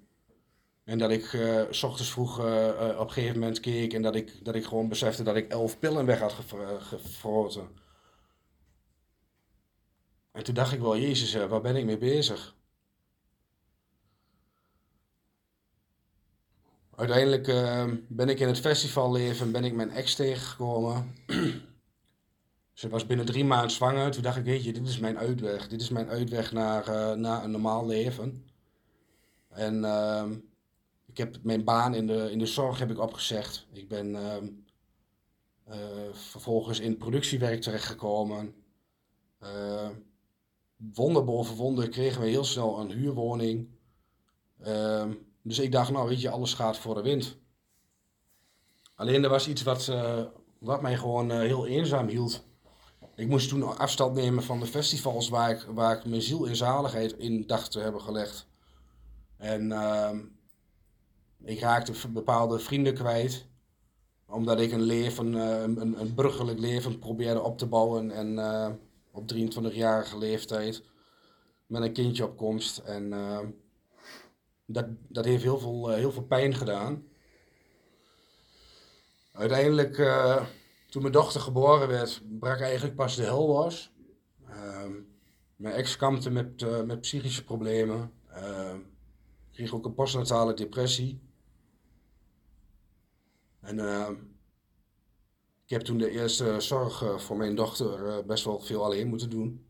En 0.84 0.98
dat 0.98 1.10
ik 1.10 1.24
s 1.70 1.82
ochtends 1.82 2.10
vroeg 2.10 2.38
op 2.38 2.44
een 3.00 3.10
gegeven 3.10 3.38
moment 3.38 3.60
keek 3.60 3.92
en 3.92 4.02
dat 4.02 4.14
ik, 4.14 4.44
dat 4.44 4.54
ik 4.54 4.64
gewoon 4.64 4.88
besefte 4.88 5.22
dat 5.22 5.36
ik 5.36 5.50
elf 5.50 5.78
pillen 5.78 6.06
weg 6.06 6.20
had 6.20 6.32
gefroten. 6.78 7.68
En 10.32 10.44
toen 10.44 10.54
dacht 10.54 10.72
ik 10.72 10.80
wel, 10.80 10.98
Jezus, 10.98 11.34
waar 11.34 11.60
ben 11.60 11.76
ik 11.76 11.84
mee 11.84 11.98
bezig? 11.98 12.54
Uiteindelijk 16.96 17.46
ben 18.08 18.28
ik 18.28 18.40
in 18.40 18.48
het 18.48 18.60
festivalleven 18.60 19.52
ben 19.52 19.64
ik 19.64 19.74
mijn 19.74 19.90
ex 19.90 20.14
tegengekomen. 20.14 21.14
Ze 22.74 22.88
was 22.88 23.06
binnen 23.06 23.26
drie 23.26 23.44
maanden 23.44 23.70
zwanger. 23.70 24.10
Toen 24.10 24.22
dacht 24.22 24.36
ik, 24.36 24.44
weet 24.44 24.64
je, 24.64 24.72
dit 24.72 24.88
is 24.88 24.98
mijn 24.98 25.18
uitweg. 25.18 25.68
Dit 25.68 25.80
is 25.80 25.88
mijn 25.88 26.08
uitweg 26.08 26.52
naar, 26.52 26.88
uh, 26.88 27.12
naar 27.12 27.44
een 27.44 27.50
normaal 27.50 27.86
leven. 27.86 28.44
En 29.48 29.84
ehm, 29.84 30.32
ik 31.06 31.16
heb 31.16 31.38
mijn 31.42 31.64
baan 31.64 31.94
in 31.94 32.06
de, 32.06 32.30
in 32.30 32.38
de 32.38 32.46
zorg 32.46 32.78
heb 32.78 32.90
ik 32.90 32.98
opgezegd. 32.98 33.66
Ik 33.72 33.88
ben 33.88 34.14
ehm, 34.14 34.48
eh, 35.64 36.12
vervolgens 36.12 36.80
in 36.80 36.96
productiewerk 36.96 37.60
terechtgekomen. 37.60 38.54
Uh, 39.42 39.88
wonder 40.76 41.24
boven 41.24 41.56
wonder 41.56 41.88
kregen 41.88 42.20
we 42.20 42.28
heel 42.28 42.44
snel 42.44 42.80
een 42.80 42.90
huurwoning. 42.90 43.68
Uh, 44.66 45.10
dus 45.42 45.58
ik 45.58 45.72
dacht, 45.72 45.90
nou 45.90 46.08
weet 46.08 46.20
je, 46.20 46.30
alles 46.30 46.54
gaat 46.54 46.78
voor 46.78 46.94
de 46.94 47.02
wind. 47.02 47.38
Alleen 48.94 49.24
er 49.24 49.30
was 49.30 49.48
iets 49.48 49.62
wat, 49.62 49.92
wat 50.58 50.82
mij 50.82 50.96
gewoon 50.96 51.30
heel 51.30 51.66
eenzaam 51.66 52.08
hield. 52.08 52.44
Ik 53.16 53.28
moest 53.28 53.48
toen 53.48 53.78
afstand 53.78 54.14
nemen 54.14 54.42
van 54.42 54.60
de 54.60 54.66
festivals 54.66 55.28
waar 55.28 55.50
ik, 55.50 55.62
waar 55.62 55.96
ik 55.96 56.04
mijn 56.04 56.22
ziel 56.22 56.46
en 56.48 56.56
zaligheid 56.56 57.12
in 57.12 57.46
dacht 57.46 57.70
te 57.70 57.80
hebben 57.80 58.00
gelegd. 58.00 58.46
En 59.36 59.70
uh, 59.70 60.10
ik 61.42 61.60
raakte 61.60 62.08
bepaalde 62.08 62.58
vrienden 62.58 62.94
kwijt. 62.94 63.46
Omdat 64.26 64.60
ik 64.60 64.72
een 64.72 64.82
leven, 64.82 65.32
uh, 65.32 65.60
een, 65.62 66.00
een 66.00 66.14
burgerlijk 66.14 66.58
leven 66.58 66.98
probeerde 66.98 67.42
op 67.42 67.58
te 67.58 67.66
bouwen. 67.66 68.10
En 68.10 68.32
uh, 68.32 68.68
op 69.10 69.32
23-jarige 69.34 70.18
leeftijd 70.18 70.82
met 71.66 71.82
een 71.82 71.92
kindje 71.92 72.24
op 72.24 72.36
komst. 72.36 72.78
En 72.78 73.12
ehm, 73.12 73.46
dat, 74.66 74.86
dat 75.08 75.24
heeft 75.24 75.42
heel 75.42 75.58
veel, 75.58 75.90
eh, 75.90 75.96
heel 75.96 76.12
veel 76.12 76.22
pijn 76.22 76.54
gedaan. 76.54 77.06
Uiteindelijk, 79.32 79.98
toen 80.94 81.02
mijn 81.02 81.14
dochter 81.14 81.40
geboren 81.40 81.88
werd, 81.88 82.22
brak 82.38 82.60
eigenlijk 82.60 82.94
pas 82.94 83.16
de 83.16 83.22
hel 83.22 83.46
los. 83.46 83.92
Uh, 84.48 84.86
mijn 85.56 85.74
ex 85.74 85.96
kampte 85.96 86.30
met, 86.30 86.62
uh, 86.62 86.82
met 86.82 87.00
psychische 87.00 87.44
problemen. 87.44 88.12
Uh, 88.28 88.74
kreeg 89.52 89.74
ook 89.74 89.84
een 89.84 89.94
postnatale 89.94 90.54
depressie. 90.54 91.20
En 93.60 93.78
ik 95.64 95.70
heb 95.70 95.82
toen 95.82 95.98
de 95.98 96.10
eerste 96.10 96.60
zorg 96.60 97.22
voor 97.22 97.36
mijn 97.36 97.54
dochter 97.54 98.24
best 98.26 98.44
wel 98.44 98.60
veel 98.60 98.84
alleen 98.84 99.08
moeten 99.08 99.30
doen. 99.30 99.66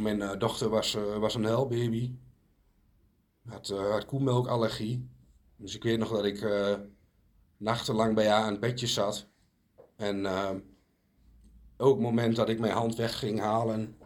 Mijn 0.00 0.38
dochter 0.38 0.68
was, 0.68 0.94
was 1.18 1.34
een 1.34 1.44
helbaby 1.44 2.14
had, 3.44 3.68
had 3.68 4.04
koemelkallergie. 4.04 5.08
Dus 5.56 5.74
ik 5.74 5.82
weet 5.82 5.98
nog 5.98 6.10
dat 6.10 6.24
ik 6.24 6.40
nachtenlang 7.56 8.14
bij 8.14 8.28
haar 8.28 8.42
aan 8.42 8.50
het 8.50 8.60
bedje 8.60 8.86
zat. 8.86 9.26
En 9.96 10.20
uh, 10.20 10.50
ook 11.76 11.94
het 11.94 12.02
moment 12.02 12.36
dat 12.36 12.48
ik 12.48 12.58
mijn 12.58 12.72
hand 12.72 12.96
weg 12.96 13.18
ging 13.18 13.40
halen, 13.40 13.96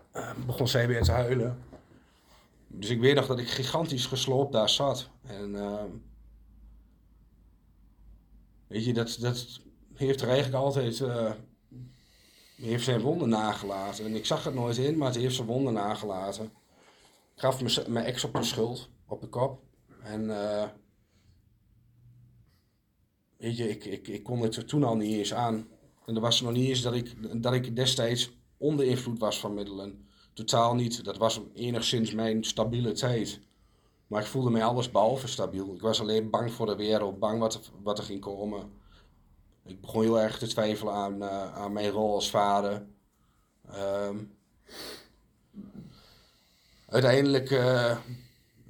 begon 0.46 0.68
zij 0.68 0.86
weer 0.86 1.02
te 1.02 1.12
huilen. 1.12 1.62
Dus 2.66 2.90
ik 2.90 3.00
weet 3.00 3.14
nog 3.14 3.26
dat 3.26 3.38
ik 3.38 3.48
gigantisch 3.48 4.06
gesloopt 4.06 4.52
daar 4.52 4.68
zat. 4.68 5.10
En 5.22 5.52
weet 8.66 8.84
je, 8.84 8.92
dat, 8.92 9.16
dat 9.20 9.60
heeft 9.94 10.20
er 10.20 10.28
eigenlijk 10.28 10.64
altijd 10.64 11.02
heeft 12.60 12.84
zijn 12.84 13.00
wonden 13.00 13.28
nagelaten. 13.28 14.04
En 14.04 14.14
ik 14.14 14.26
zag 14.26 14.44
het 14.44 14.54
nooit 14.54 14.76
in, 14.76 14.96
maar 14.96 15.08
het 15.08 15.16
heeft 15.16 15.34
zijn 15.34 15.46
wonden 15.46 15.72
nagelaten. 15.72 16.44
Ik 17.34 17.40
gaf 17.44 17.86
mijn 17.88 18.04
ex 18.04 18.24
op 18.24 18.34
de 18.34 18.42
schuld 18.42 18.88
op 19.06 19.20
de 19.20 19.28
kop. 19.28 19.62
En 20.02 20.24
uh, 20.24 20.64
weet 23.38 23.56
je, 23.56 23.68
ik, 23.68 23.84
ik, 23.84 24.08
ik 24.08 24.22
kon 24.22 24.40
het 24.40 24.68
toen 24.68 24.84
al 24.84 24.96
niet 24.96 25.14
eens 25.14 25.34
aan. 25.34 25.68
En 26.06 26.14
er 26.14 26.20
was 26.20 26.40
nog 26.40 26.52
niet 26.52 26.68
eens 26.68 26.82
dat 26.82 26.94
ik, 26.94 27.42
dat 27.42 27.52
ik 27.52 27.76
destijds 27.76 28.30
onder 28.56 28.86
invloed 28.86 29.18
was 29.18 29.40
van 29.40 29.54
middelen. 29.54 30.06
Totaal 30.32 30.74
niet. 30.74 31.04
Dat 31.04 31.16
was 31.16 31.40
enigszins 31.54 32.12
mijn 32.12 32.44
stabiele 32.44 32.92
tijd. 32.92 33.40
Maar 34.06 34.20
ik 34.20 34.26
voelde 34.26 34.50
mij 34.50 34.64
alles 34.64 34.90
behalve 34.90 35.28
stabiel. 35.28 35.74
Ik 35.74 35.80
was 35.80 36.00
alleen 36.00 36.30
bang 36.30 36.52
voor 36.52 36.66
de 36.66 36.76
wereld, 36.76 37.18
bang 37.18 37.40
wat 37.40 37.54
er, 37.54 37.60
wat 37.82 37.98
er 37.98 38.04
ging 38.04 38.20
komen. 38.20 38.70
Ik 39.64 39.80
begon 39.80 40.02
heel 40.02 40.20
erg 40.20 40.38
te 40.38 40.46
twijfelen 40.46 40.94
aan, 40.94 41.22
uh, 41.22 41.54
aan 41.54 41.72
mijn 41.72 41.90
rol 41.90 42.14
als 42.14 42.30
vader. 42.30 42.86
Um, 43.74 44.36
uiteindelijk 46.86 47.50
uh, 47.50 47.98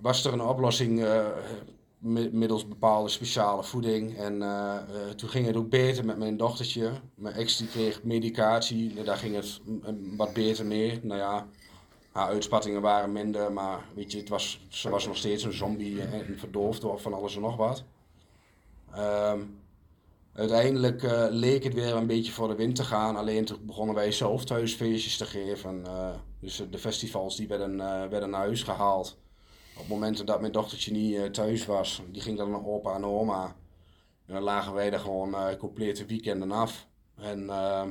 was 0.00 0.24
er 0.24 0.32
een 0.32 0.40
oplossing 0.40 1.00
uh, 1.00 1.26
middels 2.00 2.68
bepaalde 2.68 3.08
speciale 3.08 3.62
voeding. 3.64 4.16
En 4.16 4.34
uh, 4.34 4.74
uh, 4.90 5.10
toen 5.16 5.28
ging 5.28 5.46
het 5.46 5.56
ook 5.56 5.68
beter 5.68 6.04
met 6.04 6.18
mijn 6.18 6.36
dochtertje. 6.36 6.90
Mijn 7.14 7.34
ex 7.34 7.56
die 7.56 7.68
kreeg 7.68 8.02
medicatie, 8.02 9.02
daar 9.02 9.16
ging 9.16 9.34
het 9.34 9.60
wat 10.16 10.32
beter 10.32 10.66
mee. 10.66 11.00
Nou 11.02 11.20
ja, 11.20 11.46
haar 12.12 12.28
uitspattingen 12.28 12.80
waren 12.80 13.12
minder, 13.12 13.52
maar 13.52 13.84
weet 13.94 14.12
je, 14.12 14.18
het 14.18 14.28
was, 14.28 14.66
ze 14.68 14.90
was 14.90 15.06
nog 15.06 15.16
steeds 15.16 15.42
een 15.42 15.52
zombie 15.52 16.02
en 16.02 16.38
verdoofd 16.38 16.80
door 16.80 17.00
van 17.00 17.14
alles 17.14 17.34
en 17.34 17.40
nog 17.40 17.56
wat. 17.56 17.84
Um, 18.98 19.60
uiteindelijk 20.32 21.02
uh, 21.02 21.26
leek 21.30 21.64
het 21.64 21.74
weer 21.74 21.94
een 21.94 22.06
beetje 22.06 22.32
voor 22.32 22.48
de 22.48 22.54
wind 22.54 22.76
te 22.76 22.84
gaan. 22.84 23.16
Alleen 23.16 23.44
toen 23.44 23.58
begonnen 23.66 23.94
wij 23.94 24.12
zelf 24.12 24.44
thuisfeestjes 24.44 25.16
te 25.16 25.26
geven. 25.26 25.84
Dus 26.40 26.62
de 26.70 26.78
festivals 26.78 27.36
die 27.36 27.48
werden 27.48 27.76
naar 28.30 28.32
huis 28.32 28.62
gehaald 28.62 29.18
op 29.78 29.88
momenten 29.88 30.26
dat 30.26 30.40
mijn 30.40 30.52
dochtertje 30.52 30.92
niet 30.92 31.14
uh, 31.14 31.24
thuis 31.24 31.66
was, 31.66 32.02
die 32.10 32.22
ging 32.22 32.38
dan 32.38 32.50
naar 32.50 32.66
opa 32.66 32.94
en 32.94 33.04
oma. 33.04 33.56
En 34.26 34.34
dan 34.34 34.42
lagen 34.42 34.72
wij 34.72 34.92
er 34.92 34.98
gewoon 34.98 35.28
uh, 35.28 35.54
complete 35.58 36.06
weekenden 36.06 36.52
af. 36.52 36.86
En 37.14 37.42
uh, 37.42 37.88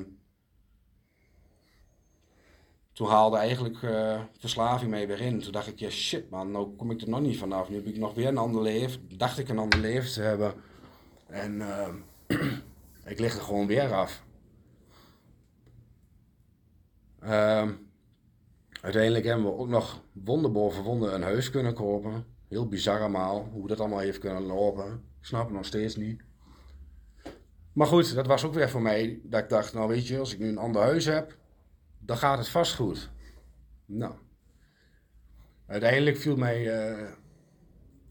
toen 2.94 3.08
haalde 3.08 3.38
eigenlijk 3.38 3.82
uh, 3.82 4.22
verslaving 4.38 4.92
mee 4.92 5.08
weer 5.08 5.22
in. 5.22 5.40
Toen 5.40 5.52
dacht 5.52 5.68
ik, 5.68 5.80
ja 5.80 5.90
shit 5.90 6.30
man, 6.30 6.52
nou 6.52 6.76
kom 6.76 6.92
ik 6.92 7.02
er 7.02 7.10
nog 7.10 7.22
niet 7.22 7.38
vanaf. 7.38 7.70
Nu 7.70 7.76
heb 7.76 7.86
ik 7.86 7.98
nog 7.98 8.14
weer 8.14 8.28
een 8.28 8.38
ander 8.38 8.62
leven, 8.62 9.18
dacht 9.18 9.38
ik 9.38 9.50
een 9.50 9.60
ander 9.60 9.80
leven 9.80 10.12
te 10.12 10.22
hebben. 10.22 10.54
En 11.28 11.62
ehm, 11.62 11.96
ik 13.12 13.20
lig 13.20 13.36
er 13.36 13.42
gewoon 13.42 13.68
weer 13.68 13.94
af. 13.94 14.24
Ehm, 17.20 17.74
Uiteindelijk 18.82 19.26
hebben 19.26 19.46
we 19.46 19.58
ook 19.58 19.68
nog 19.68 20.02
wonder 20.12 20.52
boven 20.52 21.14
een 21.14 21.22
huis 21.22 21.50
kunnen 21.50 21.74
kopen. 21.74 22.26
Heel 22.48 22.68
bizar 22.68 23.00
allemaal, 23.00 23.50
hoe 23.52 23.68
dat 23.68 23.80
allemaal 23.80 24.00
heeft 24.00 24.20
kunnen 24.20 24.44
lopen. 24.44 24.94
Ik 25.20 25.26
snap 25.26 25.46
het 25.46 25.56
nog 25.56 25.66
steeds 25.66 25.96
niet. 25.96 26.22
Maar 27.74 27.88
goed, 27.88 28.16
dat 28.16 28.28
was 28.28 28.44
ook 28.44 28.54
weer 28.54 28.70
voor 28.70 28.82
mij 28.82 29.20
dat 29.24 29.44
ik 29.44 29.50
dacht, 29.50 29.74
nou 29.74 29.88
weet 29.88 30.08
je, 30.08 30.20
als 30.20 30.34
ik 30.34 30.40
nu 30.40 30.48
een 30.48 30.58
ander 30.58 30.82
huis 30.82 31.06
heb, 31.06 31.38
dan 32.00 32.18
gaat 32.18 32.38
het 32.38 32.50
vast 32.50 32.76
goed. 32.76 33.10
Nou, 33.86 34.14
uiteindelijk 35.66 36.18
viel 36.18 36.36
mij, 36.36 36.90
uh, 37.00 37.10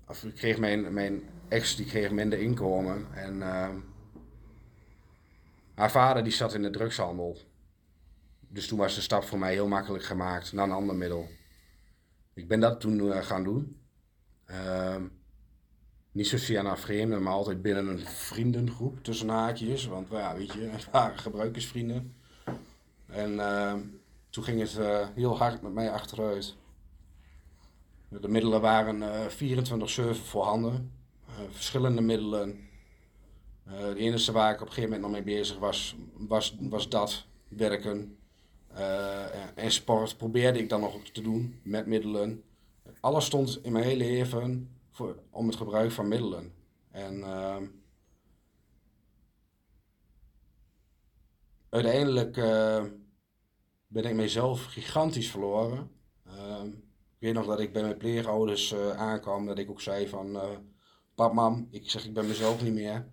of 0.08 0.26
kreeg 0.35 0.58
mijn, 0.58 0.92
mijn 0.92 1.23
ex, 1.49 1.76
die 1.76 1.87
kreeg 1.87 2.11
minder 2.11 2.38
inkomen. 2.38 3.06
En 3.14 3.37
uh, 3.37 3.68
haar 5.75 5.90
vader 5.90 6.25
die 6.25 6.32
zat 6.32 6.54
in 6.54 6.62
de 6.62 6.70
drugshandel. 6.70 7.38
Dus 8.56 8.68
toen 8.68 8.78
was 8.78 8.94
de 8.94 9.00
stap 9.00 9.25
voor 9.25 9.38
mij 9.38 9.52
heel 9.52 9.68
makkelijk 9.68 10.04
gemaakt 10.04 10.52
naar 10.52 10.64
een 10.64 10.70
ander 10.70 10.94
middel. 10.96 11.28
Ik 12.34 12.48
ben 12.48 12.60
dat 12.60 12.80
toen 12.80 12.98
uh, 12.98 13.16
gaan 13.22 13.44
doen. 13.44 13.80
Uh, 14.50 14.96
niet 16.12 16.26
zozeer 16.26 16.62
naar 16.62 16.78
vreemden, 16.78 17.22
maar 17.22 17.32
altijd 17.32 17.62
binnen 17.62 17.86
een 17.86 18.06
vriendengroep 18.06 19.04
tussen 19.04 19.28
haakjes. 19.28 19.86
Want 19.86 20.08
ja, 20.10 20.36
weet 20.36 20.52
je, 20.52 20.60
het 20.60 20.90
waren 20.90 21.18
gebruikersvrienden. 21.18 22.14
En 23.06 23.32
uh, 23.32 23.75
toen 24.30 24.44
ging 24.44 24.60
het 24.60 24.76
uh, 24.78 25.08
heel 25.14 25.36
hard 25.36 25.62
met 25.62 25.72
mij 25.72 25.90
achteruit. 25.90 26.56
De 28.08 28.28
middelen 28.28 28.60
waren 28.60 29.30
24-7 29.30 29.34
voorhanden. 30.10 30.92
verschillende 31.50 32.00
middelen. 32.00 32.68
de 33.64 33.94
enige 33.96 34.32
waar 34.32 34.52
ik 34.52 34.60
op 34.60 34.66
een 34.66 34.72
gegeven 34.72 34.90
moment 34.90 35.12
nog 35.12 35.25
mee 35.25 35.36
bezig 35.36 35.58
was, 35.58 35.96
was, 36.12 36.56
was 36.60 36.88
dat 36.88 37.26
werken. 37.48 38.16
Uh, 38.76 39.59
en 39.59 39.71
sport 39.71 40.16
probeerde 40.16 40.59
ik 40.59 40.68
dan 40.68 40.80
nog 40.80 41.02
te 41.12 41.23
doen 41.23 41.61
met 41.62 41.87
middelen. 41.87 42.45
Alles 43.00 43.25
stond 43.25 43.59
in 43.62 43.73
mijn 43.73 43.85
hele 43.85 44.04
leven 44.04 44.76
voor, 44.90 45.18
om 45.30 45.47
het 45.47 45.56
gebruik 45.56 45.90
van 45.90 46.09
middelen. 46.09 46.52
En 46.90 47.18
uh, 47.18 47.56
uiteindelijk 51.68 52.37
uh, 52.37 52.85
ben 53.87 54.04
ik 54.04 54.14
mezelf 54.14 54.64
gigantisch 54.64 55.30
verloren. 55.30 55.90
Ehm, 56.25 56.66
ik 56.68 57.18
weet 57.18 57.35
nog 57.35 57.47
dat 57.47 57.61
ik 57.61 57.73
bij 57.73 57.83
mijn 57.83 57.97
pleegouders 57.97 58.73
uh, 58.73 58.90
aankwam, 58.90 59.47
dat 59.47 59.59
ik 59.59 59.71
ook 59.71 59.80
zei 59.80 60.09
van... 60.09 60.38
Pap, 61.14 61.33
mam, 61.33 61.68
ik 61.71 61.90
zeg 61.90 62.04
ik 62.04 62.14
ben 62.14 62.26
mezelf 62.26 62.62
niet 62.62 62.73
meer. 62.73 63.06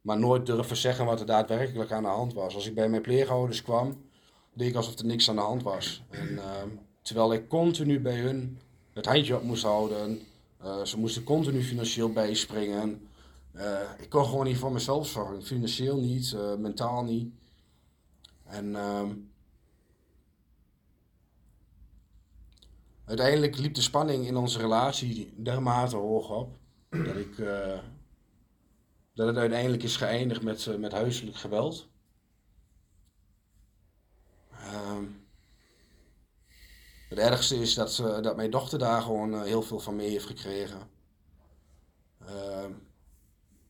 Maar 0.00 0.18
nooit 0.18 0.46
durven 0.46 0.76
zeggen 0.76 1.06
wat 1.06 1.20
er 1.20 1.26
daadwerkelijk 1.26 1.92
aan 1.92 2.02
de 2.02 2.08
hand 2.08 2.32
was. 2.32 2.54
Als 2.54 2.66
ik 2.66 2.74
bij 2.74 2.88
mijn 2.88 3.02
pleegouders 3.02 3.62
kwam, 3.62 4.07
deed 4.58 4.68
ik 4.68 4.74
alsof 4.74 4.98
er 4.98 5.04
niks 5.04 5.28
aan 5.28 5.36
de 5.36 5.42
hand 5.42 5.62
was. 5.62 6.02
En, 6.10 6.28
uh, 6.32 6.62
terwijl 7.02 7.32
ik 7.32 7.48
continu 7.48 8.00
bij 8.00 8.20
hun 8.20 8.58
het 8.92 9.06
handje 9.06 9.36
op 9.36 9.42
moest 9.42 9.62
houden, 9.62 10.20
Uh, 10.64 10.84
ze 10.84 10.98
moesten 10.98 11.24
continu 11.24 11.62
financieel 11.62 12.12
bijspringen. 12.12 13.08
Uh, 13.54 13.80
ik 13.98 14.08
kon 14.08 14.24
gewoon 14.24 14.44
niet 14.44 14.56
voor 14.56 14.72
mezelf 14.72 15.08
zorgen. 15.08 15.42
Financieel 15.42 16.00
niet, 16.00 16.32
uh, 16.32 16.54
mentaal 16.54 17.04
niet. 17.04 17.32
En 18.44 18.76
ehm, 18.76 19.14
uiteindelijk 23.04 23.58
liep 23.58 23.74
de 23.74 23.80
spanning 23.80 24.26
in 24.26 24.36
onze 24.36 24.58
relatie 24.58 25.32
dermate 25.36 25.96
hoog 25.96 26.30
op. 26.30 26.56
Dat, 26.88 27.16
ik, 27.16 27.36
dat 29.14 29.26
het 29.26 29.36
uiteindelijk 29.36 29.82
is 29.82 29.96
geëindigd 29.96 30.42
met, 30.42 30.78
met 30.78 30.92
huiselijk 30.92 31.36
geweld. 31.36 31.88
Ehm, 34.58 35.04
het 37.08 37.18
ergste 37.18 37.56
is 37.56 37.74
dat, 37.74 37.96
dat 37.96 38.36
mijn 38.36 38.50
dochter 38.50 38.78
daar 38.78 39.02
gewoon 39.02 39.42
heel 39.42 39.62
veel 39.62 39.80
van 39.80 39.96
mee 39.96 40.10
heeft 40.10 40.26
gekregen. 40.26 40.90
Ehm, 42.18 42.72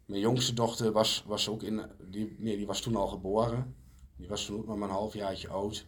mijn 0.07 0.21
jongste 0.21 0.55
dochter 0.55 0.93
was, 0.93 1.25
was 1.27 1.49
ook 1.49 1.63
in, 1.63 1.83
die, 2.11 2.37
nee, 2.39 2.57
die 2.57 2.67
was 2.67 2.81
toen 2.81 2.97
al 2.97 3.09
geboren. 3.09 3.77
Die 4.17 4.29
was 4.29 4.45
toen 4.45 4.59
ook 4.59 4.67
nog 4.67 4.77
maar 4.77 4.89
een 4.89 4.95
halfjaartje 4.95 5.49
oud. 5.49 5.87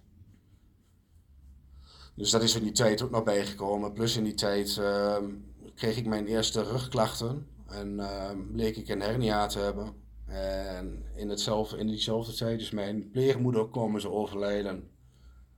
Dus 2.15 2.31
dat 2.31 2.43
is 2.43 2.55
in 2.55 2.63
die 2.63 2.73
tijd 2.73 3.03
ook 3.03 3.11
nog 3.11 3.23
bijgekomen. 3.23 3.93
Plus 3.93 4.17
in 4.17 4.25
die 4.25 4.35
tijd 4.35 4.77
ehm, 4.79 5.31
kreeg 5.75 5.97
ik 5.97 6.07
mijn 6.07 6.27
eerste 6.27 6.63
rugklachten. 6.63 7.47
En 7.67 7.99
uh, 7.99 8.31
bleek 8.53 8.77
ik 8.77 8.89
een 8.89 9.01
hernia 9.01 9.47
te 9.47 9.59
hebben. 9.59 9.95
En 10.31 11.05
in, 11.15 11.29
hetzelfde, 11.29 11.79
in 11.79 11.87
diezelfde 11.87 12.33
tijd 12.33 12.61
is 12.61 12.71
mijn 12.71 13.11
pleegmoeder 13.11 13.67
komen 13.67 14.01
ze 14.01 14.11
overlijden. 14.11 14.91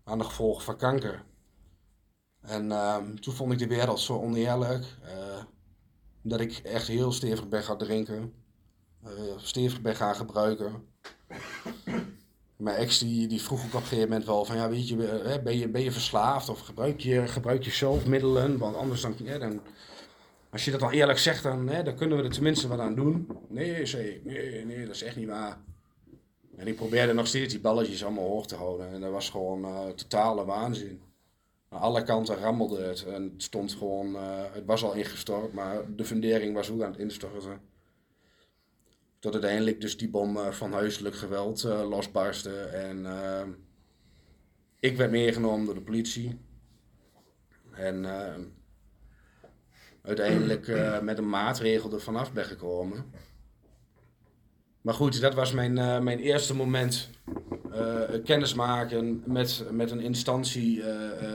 Aan 0.05 0.19
de 0.19 0.25
gevolgen 0.25 0.62
van 0.62 0.76
kanker. 0.76 1.25
En 2.41 2.67
uh, 2.67 2.97
toen 2.97 3.35
vond 3.35 3.52
ik 3.52 3.59
de 3.59 3.67
wereld 3.67 4.00
zo 4.00 4.21
oneerlijk. 4.21 4.97
Uh, 5.05 5.43
dat 6.23 6.41
ik 6.41 6.52
echt 6.52 6.87
heel 6.87 7.12
stevig 7.12 7.49
ben 7.49 7.62
gaan 7.62 7.79
drinken 7.79 8.33
uh, 9.05 9.11
stevig 9.37 9.81
ben 9.81 9.97
gaan 9.97 10.14
gebruiken. 10.14 10.87
Mijn 12.57 12.76
ex 12.76 12.99
die, 12.99 13.26
die 13.29 13.43
vroeg 13.43 13.61
ook 13.61 13.67
op 13.67 13.75
een 13.75 13.83
gegeven 13.83 14.09
moment 14.09 14.26
wel 14.26 14.45
van 14.45 14.57
ja 14.57 14.69
weet 14.69 14.88
je, 14.88 15.07
eh, 15.07 15.43
ben 15.43 15.59
je, 15.59 15.69
ben 15.69 15.83
je 15.83 15.93
verslaafd 15.93 16.49
of 16.49 16.61
gebruik 16.61 17.00
je, 17.00 17.26
gebruik 17.26 17.64
je 17.64 17.71
zelfmiddelen, 17.71 18.59
want 18.59 18.76
anders 18.76 19.00
dan, 19.00 19.14
ja, 19.19 19.38
dan 19.38 19.61
als 20.52 20.64
je 20.64 20.71
dat 20.71 20.82
al 20.82 20.92
eerlijk 20.92 21.18
zegt 21.18 21.42
dan, 21.42 21.68
hè, 21.68 21.82
dan 21.82 21.97
kunnen 21.97 22.18
we 22.18 22.25
er 22.25 22.30
tenminste 22.30 22.68
wat 22.68 22.78
aan 22.78 22.94
doen. 22.94 23.28
Nee, 23.49 23.87
nee, 24.25 24.64
nee, 24.64 24.87
dat 24.87 24.94
is 24.94 25.02
echt 25.02 25.16
niet 25.16 25.28
waar. 25.28 25.59
En 26.56 26.66
ik 26.66 26.76
probeerde 26.76 27.12
nog 27.12 27.26
steeds 27.26 27.52
die 27.52 27.62
balletjes 27.62 28.04
allemaal 28.04 28.28
hoog 28.28 28.47
te 28.47 28.54
houden 28.54 28.92
en 28.92 29.00
dat 29.00 29.11
was 29.11 29.30
gewoon 29.30 29.64
uh, 29.64 29.88
totale 29.88 30.44
waanzin. 30.44 31.00
Aan 31.68 31.80
alle 31.80 32.02
kanten 32.02 32.37
rammelde 32.37 32.82
het 32.82 33.04
en 33.04 33.23
het 33.23 33.42
stond 33.42 33.73
gewoon, 33.73 34.14
het 34.52 34.64
was 34.64 34.85
al 34.85 34.94
ingestort, 34.94 35.52
maar 35.52 35.94
de 35.97 36.04
fundering 36.04 36.54
was 36.54 36.71
ook 36.71 36.82
aan 36.82 36.90
het 36.90 37.00
instorten. 37.00 37.61
Tot 39.18 39.32
uiteindelijk 39.32 39.80
dus 39.80 39.97
die 39.97 40.09
bom 40.09 40.37
eh, 40.37 40.50
van 40.50 40.73
huiselijk 40.73 41.14
geweld 41.14 41.62
losbarstte. 41.62 42.61
En 42.61 43.06
ik 44.80 44.97
werd 44.97 45.11
meegenomen 45.11 45.66
door 45.66 45.75
de 45.75 45.80
politie. 45.80 46.38
En 47.71 48.04
uiteindelijk 50.02 50.66
met 51.02 51.18
een 51.18 51.28
maatregel 51.28 51.92
er 51.92 52.00
vanaf 52.00 52.32
ben 52.32 52.44
gekomen. 52.44 53.04
Maar 54.80 54.94
goed, 54.94 55.21
dat 55.21 55.35
was 55.35 55.52
mijn, 55.52 55.75
mijn 56.04 56.18
eerste 56.18 56.54
moment. 56.54 57.11
kennismaken 58.25 59.23
met, 59.26 59.64
met 59.71 59.90
een 59.90 60.00
instantie 60.00 60.82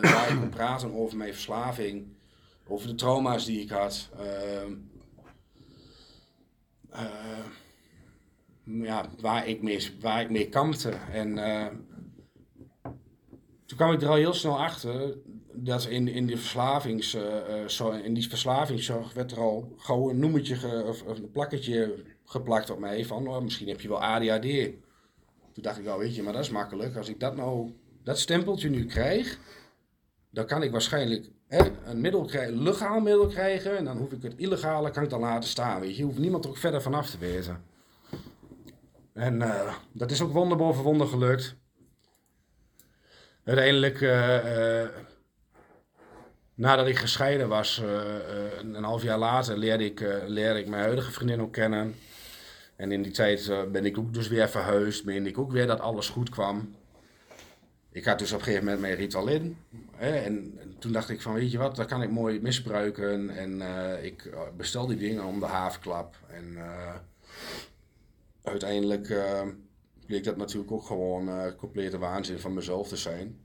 waar 0.01 0.31
ik 0.31 0.37
kon 0.37 0.49
praten 0.49 0.93
over 0.93 1.17
mijn 1.17 1.33
verslaving. 1.33 2.15
Over 2.67 2.87
de 2.87 2.95
trauma's 2.95 3.45
die 3.45 3.61
ik 3.61 3.69
had. 3.69 4.09
Uh, 4.19 4.71
ja, 8.63 9.05
waar, 9.19 9.47
ik 9.47 9.61
mee, 9.61 9.91
waar 9.99 10.21
ik 10.21 10.29
mee 10.29 10.49
kampte. 10.49 10.89
En 11.11 11.35
toen 13.65 13.77
kwam 13.77 13.91
ik 13.91 14.01
er 14.01 14.07
al 14.07 14.15
heel 14.15 14.33
snel 14.33 14.63
achter 14.63 15.17
dat 15.63 15.85
in, 15.85 16.07
in, 16.07 16.27
de 16.27 16.37
verslavings, 16.37 17.15
uh, 17.15 18.05
in 18.05 18.13
die 18.13 18.29
verslavingszorg 18.29 19.13
werd 19.13 19.31
er 19.31 19.39
al 19.39 19.73
gewoon 19.77 20.09
een 20.09 20.19
noemetje 20.19 20.83
of, 20.83 21.05
een 21.05 21.31
plakketje 21.31 22.03
geplakt 22.25 22.69
op 22.69 22.79
mij 22.79 23.05
van 23.05 23.27
oh, 23.27 23.41
misschien 23.41 23.67
heb 23.67 23.81
je 23.81 23.87
wel 23.87 24.03
ADHD. 24.03 24.41
Toen 25.53 25.63
dacht 25.63 25.77
ik 25.77 25.83
wel, 25.83 25.97
weet 25.97 26.15
je, 26.15 26.23
maar 26.23 26.33
dat 26.33 26.43
is 26.43 26.49
makkelijk. 26.49 26.95
Als 26.95 27.09
ik 27.09 27.19
dat 27.19 27.35
nou, 27.35 27.73
dat 28.03 28.19
stempeltje 28.19 28.69
nu 28.69 28.85
krijg, 28.85 29.39
dan 30.29 30.45
kan 30.45 30.63
ik 30.63 30.71
waarschijnlijk 30.71 31.29
hè, 31.47 31.65
een 31.85 32.01
middel 32.01 32.25
krijgen, 32.25 32.61
legaal 32.61 32.99
middel 32.99 33.27
krijgen 33.27 33.77
en 33.77 33.85
dan 33.85 33.97
hoef 33.97 34.11
ik 34.11 34.21
het 34.21 34.33
illegale 34.35 34.91
kan 34.91 35.03
ik 35.03 35.09
dan 35.09 35.19
laten 35.19 35.49
staan. 35.49 35.95
Je, 35.95 36.03
hoeft 36.03 36.19
niemand 36.19 36.43
er 36.43 36.49
ook 36.49 36.57
verder 36.57 36.81
vanaf 36.81 37.09
te 37.09 37.17
weten. 37.17 37.63
En 39.13 39.41
uh, 39.41 39.75
dat 39.91 40.11
is 40.11 40.21
ook 40.21 40.31
wonder 40.31 40.57
boven 40.57 40.83
wonder 40.83 41.07
gelukt. 41.07 41.55
Uiteindelijk, 43.43 44.01
nadat 46.57 46.87
ik 46.87 46.97
gescheiden 46.97 47.47
was, 47.47 47.81
een 48.61 48.83
half 48.83 49.03
jaar 49.03 49.17
later, 49.17 49.57
leerde 49.57 49.85
ik, 49.85 49.99
leerde 50.25 50.59
ik 50.59 50.67
mijn 50.67 50.81
huidige 50.81 51.11
vriendin 51.11 51.41
ook 51.41 51.53
kennen. 51.53 51.95
En 52.75 52.91
in 52.91 53.01
die 53.01 53.11
tijd 53.11 53.51
ben 53.71 53.85
ik 53.85 53.97
ook 53.97 54.13
dus 54.13 54.27
weer 54.27 54.49
verhuisd, 54.49 55.05
meende 55.05 55.29
ik 55.29 55.37
ook 55.37 55.51
weer 55.51 55.67
dat 55.67 55.79
alles 55.79 56.09
goed 56.09 56.29
kwam. 56.29 56.75
Ik 57.91 58.05
had 58.05 58.19
dus 58.19 58.31
op 58.31 58.37
een 58.37 58.43
gegeven 58.43 58.63
moment 58.63 58.81
mijn 58.81 58.95
Ritalin. 58.95 59.57
Hè, 59.95 60.15
en, 60.15 60.57
en, 60.59 60.75
toen 60.79 60.91
dacht 60.91 61.09
ik 61.09 61.21
van, 61.21 61.33
weet 61.33 61.51
je 61.51 61.57
wat, 61.57 61.75
dat 61.75 61.87
kan 61.87 62.01
ik 62.01 62.09
mooi 62.09 62.41
misbruiken. 62.41 63.29
En 63.29 63.61
ik 64.03 64.29
bestel 64.57 64.87
die 64.87 64.97
dingen 64.97 65.23
om 65.23 65.39
de 65.39 65.45
havenklap. 65.45 66.15
En 66.27 66.57
uiteindelijk 68.43 69.09
uh, 69.09 69.41
bleek 70.05 70.23
dat 70.23 70.37
natuurlijk 70.37 70.71
ook 70.71 70.85
gewoon 70.85 71.55
complete 71.55 71.97
waanzin 71.97 72.39
van 72.39 72.53
mezelf 72.53 72.87
te 72.87 72.97
zijn. 72.97 73.39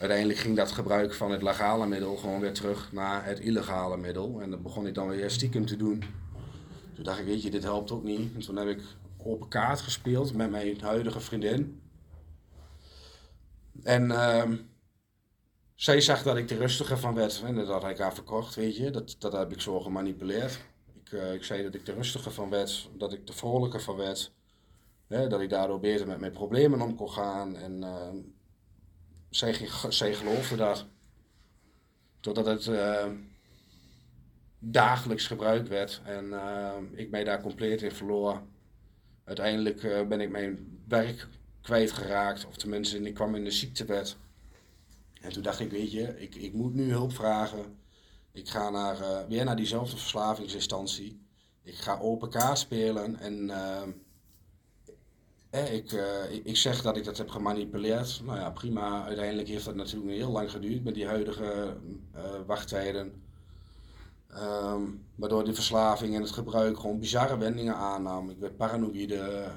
Uiteindelijk 0.00 0.38
ging 0.38 0.56
dat 0.56 0.72
gebruik 0.72 1.14
van 1.14 1.30
het 1.30 1.42
legale 1.42 1.86
middel 1.86 2.16
gewoon 2.16 2.40
weer 2.40 2.52
terug 2.52 2.92
naar 2.92 3.24
het 3.24 3.40
illegale 3.40 3.96
middel. 3.96 4.40
En 4.40 4.50
dat 4.50 4.62
begon 4.62 4.86
ik 4.86 4.94
dan 4.94 5.08
weer 5.08 5.30
stiekem 5.30 5.66
te 5.66 5.76
doen. 5.76 6.02
Toen 6.94 7.04
dacht 7.04 7.18
ik, 7.18 7.24
weet 7.24 7.42
je, 7.42 7.50
dit 7.50 7.62
helpt 7.62 7.90
ook 7.90 8.02
niet. 8.02 8.34
En 8.34 8.40
toen 8.40 8.56
heb 8.56 8.68
ik 8.68 8.82
open 9.18 9.48
kaart 9.48 9.80
gespeeld 9.80 10.34
met 10.34 10.50
mijn 10.50 10.80
huidige 10.80 11.20
vriendin. 11.20 11.82
En 13.82 14.10
ehm, 14.10 14.56
zij 15.74 16.00
zag 16.00 16.22
dat 16.22 16.36
ik 16.36 16.50
er 16.50 16.58
rustiger 16.58 16.98
van 16.98 17.14
werd 17.14 17.42
en 17.44 17.54
dat 17.54 17.68
had 17.68 17.84
ik 17.84 17.98
haar 17.98 18.14
verkocht, 18.14 18.54
weet 18.54 18.76
je. 18.76 18.90
Dat, 18.90 19.16
dat 19.18 19.32
heb 19.32 19.52
ik 19.52 19.60
zo 19.60 19.80
gemanipuleerd. 19.80 20.58
Ik, 21.04 21.12
uh, 21.12 21.32
ik 21.32 21.44
zei 21.44 21.62
dat 21.62 21.74
ik 21.74 21.88
er 21.88 21.94
rustiger 21.94 22.32
van 22.32 22.50
werd, 22.50 22.88
dat 22.96 23.12
ik 23.12 23.28
er 23.28 23.34
vrolijker 23.34 23.80
van 23.80 23.96
werd. 23.96 24.32
Hè, 25.06 25.28
dat 25.28 25.40
ik 25.40 25.50
daardoor 25.50 25.80
beter 25.80 26.06
met 26.06 26.20
mijn 26.20 26.32
problemen 26.32 26.80
om 26.80 26.96
kon 26.96 27.10
gaan. 27.10 27.56
En 27.56 27.82
uh, 27.82 28.08
zij, 29.30 29.68
zij 29.88 30.14
geloofde 30.14 30.56
dat. 30.56 30.86
Totdat 32.20 32.46
het 32.46 32.66
uh, 32.66 33.06
dagelijks 34.58 35.26
gebruikt 35.26 35.68
werd 35.68 36.00
en 36.04 36.32
ik 36.94 37.10
mij 37.10 37.24
daar 37.24 37.42
compleet 37.42 37.82
in 37.82 37.92
verloor. 37.92 38.42
Uiteindelijk 39.24 40.08
ben 40.08 40.20
ik 40.20 40.30
mijn 40.30 40.80
werk 40.88 41.28
kwijtgeraakt, 41.60 42.46
of 42.46 42.56
tenminste, 42.56 43.00
ik 43.02 43.14
kwam 43.14 43.34
in 43.34 43.44
de 43.44 43.50
ziektewet. 43.50 44.16
En 45.20 45.32
toen 45.32 45.42
dacht 45.42 45.60
ik, 45.60 45.70
weet 45.70 45.92
je, 45.92 46.20
ik, 46.20 46.34
ik 46.34 46.52
moet 46.52 46.74
nu 46.74 46.90
hulp 46.90 47.12
vragen. 47.12 47.78
Ik 48.32 48.48
ga 48.48 48.70
naar, 48.70 49.28
weer 49.28 49.44
naar 49.44 49.56
diezelfde 49.56 49.96
verslavingsinstantie. 49.96 51.20
Ik 51.62 51.74
ga 51.74 51.98
open 51.98 52.30
kaart 52.30 52.58
spelen 52.58 53.16
en 53.16 53.50
eh, 53.50 53.82
ik, 55.50 55.92
uh, 55.92 56.34
ik 56.44 56.56
zeg 56.56 56.82
dat 56.82 56.96
ik 56.96 57.04
dat 57.04 57.18
heb 57.18 57.30
gemanipuleerd. 57.30 58.20
Nou 58.24 58.38
ja, 58.38 58.50
prima. 58.50 59.04
Uiteindelijk 59.04 59.48
heeft 59.48 59.64
dat 59.64 59.74
natuurlijk 59.74 60.12
heel 60.12 60.30
lang 60.30 60.50
geduurd 60.50 60.84
met 60.84 60.94
die 60.94 61.06
huidige 61.06 61.76
wachttijden. 62.46 63.22
Um, 64.38 65.04
waardoor 65.14 65.44
die 65.44 65.54
verslaving 65.54 66.14
en 66.14 66.20
het 66.20 66.30
gebruik 66.30 66.80
gewoon 66.80 66.98
bizarre 66.98 67.38
wendingen 67.38 67.74
aannam. 67.74 68.30
Ik 68.30 68.38
werd 68.38 68.56
paranoïde, 68.56 69.50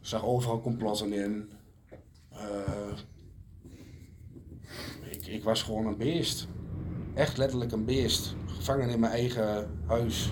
zag 0.00 0.24
overal 0.24 0.60
complotten 0.60 1.12
in 1.12 1.50
ik 5.30 5.44
was 5.44 5.62
gewoon 5.62 5.86
een 5.86 5.96
beest. 5.96 6.46
Echt 7.14 7.36
letterlijk 7.36 7.72
een 7.72 7.84
beest. 7.84 8.34
Gevangen 8.46 8.88
in 8.88 9.00
mijn 9.00 9.12
eigen 9.12 9.70
huis. 9.86 10.30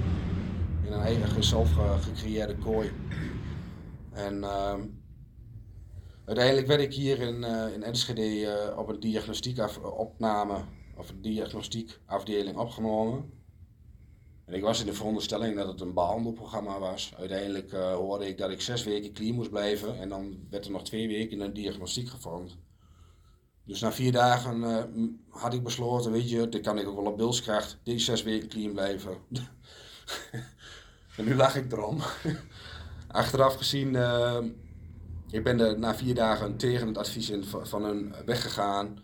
In 0.84 0.92
een 0.92 1.00
eigen 1.00 1.44
zelf 1.44 1.70
gecreëerde 2.00 2.56
kooi. 2.56 2.90
En 4.18 4.36
uh, 4.36 4.74
uiteindelijk 6.24 6.66
werd 6.66 6.80
ik 6.80 6.94
hier 6.94 7.20
in, 7.20 7.42
uh, 7.42 7.72
in 7.72 7.82
Enschede 7.82 8.40
uh, 8.40 8.78
op 8.78 8.88
een 8.88 9.00
diagnostiekopname 9.00 10.64
of 10.96 11.08
een 11.08 11.22
diagnostiekafdeling 11.22 12.56
opgenomen. 12.56 13.32
En 14.44 14.54
ik 14.54 14.62
was 14.62 14.80
in 14.80 14.86
de 14.86 14.94
veronderstelling 14.94 15.56
dat 15.56 15.68
het 15.68 15.80
een 15.80 15.94
behandelprogramma 15.94 16.78
was. 16.78 17.12
Uiteindelijk 17.18 17.72
uh, 17.72 17.94
hoorde 17.94 18.28
ik 18.28 18.38
dat 18.38 18.50
ik 18.50 18.60
zes 18.60 18.84
weken 18.84 19.12
clean 19.12 19.34
moest 19.34 19.50
blijven 19.50 19.98
en 19.98 20.08
dan 20.08 20.46
werd 20.50 20.64
er 20.64 20.70
nog 20.70 20.84
twee 20.84 21.08
weken 21.08 21.40
een 21.40 21.52
diagnostiek 21.52 22.08
gevormd. 22.08 22.56
Dus 23.64 23.80
na 23.80 23.92
vier 23.92 24.12
dagen 24.12 24.64
eh, 24.64 24.84
had 25.28 25.54
ik 25.54 25.62
besloten, 25.62 26.12
weet 26.12 26.30
je, 26.30 26.48
dit 26.48 26.62
kan 26.62 26.78
ik 26.78 26.88
ook 26.88 26.96
wel 26.96 27.12
op 27.12 27.16
bilskracht, 27.16 27.78
deze 27.82 28.04
zes 28.04 28.22
weken 28.22 28.48
clean 28.48 28.72
blijven. 28.72 29.16
en 31.16 31.24
nu 31.24 31.34
lag 31.34 31.56
ik 31.56 31.72
erom. 31.72 31.98
Achteraf 33.08 33.54
gezien, 33.54 33.96
eh, 33.96 34.38
ik 35.30 35.44
ben 35.44 35.60
er 35.60 35.78
na 35.78 35.94
vier 35.94 36.14
dagen 36.14 36.56
tegen 36.56 36.86
het 36.86 36.98
advies 36.98 37.30
in 37.30 37.44
van, 37.44 37.84
hun 37.84 38.14
weggegaan. 38.24 38.98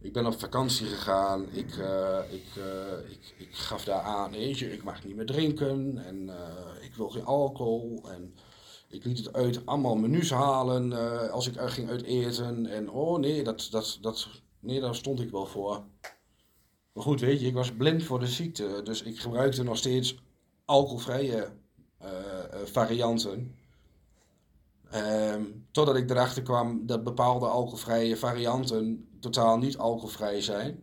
Ik 0.00 0.12
ben 0.12 0.26
op 0.26 0.40
vakantie 0.40 0.86
gegaan. 0.86 1.46
Ik, 1.50 1.76
eh, 1.76 2.18
ik, 2.30 2.46
eh, 2.56 3.10
ik, 3.10 3.34
ik 3.38 3.54
gaf 3.54 3.84
daar 3.84 4.00
aan, 4.00 4.30
weet 4.30 4.58
je, 4.58 4.72
ik 4.72 4.82
mag 4.82 5.04
niet 5.04 5.16
meer 5.16 5.26
drinken. 5.26 5.98
En 6.04 6.30
ik 6.80 6.94
wil 6.94 7.10
geen 7.10 7.24
alcohol. 7.24 8.02
En 8.10 8.34
ik 8.88 9.04
liet 9.04 9.18
het 9.18 9.32
uit 9.32 9.66
allemaal 9.66 9.96
menus 9.96 10.30
halen 10.30 10.92
als 11.30 11.46
ik 11.46 11.54
ging 11.58 11.88
uit 11.88 12.02
eten. 12.02 12.66
En 12.66 12.90
oh 12.90 13.18
nee, 13.18 13.44
dat, 13.44 13.68
dat, 13.70 13.98
dat, 14.00 14.28
nee, 14.60 14.80
daar 14.80 14.94
stond 14.94 15.20
ik 15.20 15.30
wel 15.30 15.46
voor. 15.46 15.82
Maar 16.92 17.02
goed, 17.04 17.20
weet 17.20 17.40
je, 17.40 17.46
ik 17.46 17.54
was 17.54 17.72
blind 17.72 18.04
voor 18.04 18.20
de 18.20 18.26
ziekte. 18.26 18.80
Dus 18.84 19.02
ik 19.02 19.18
gebruikte 19.18 19.62
nog 19.62 19.76
steeds 19.76 20.22
alcoholvrije 20.64 21.50
eh, 22.02 22.08
varianten. 22.64 23.54
Ehm, 24.90 25.42
totdat 25.70 25.96
ik 25.96 26.10
erachter 26.10 26.42
kwam 26.42 26.86
dat 26.86 27.04
bepaalde 27.04 27.46
alcoholvrije 27.46 28.16
varianten 28.16 29.08
totaal 29.20 29.58
niet 29.58 29.78
alcoholvrij 29.78 30.40
zijn. 30.40 30.82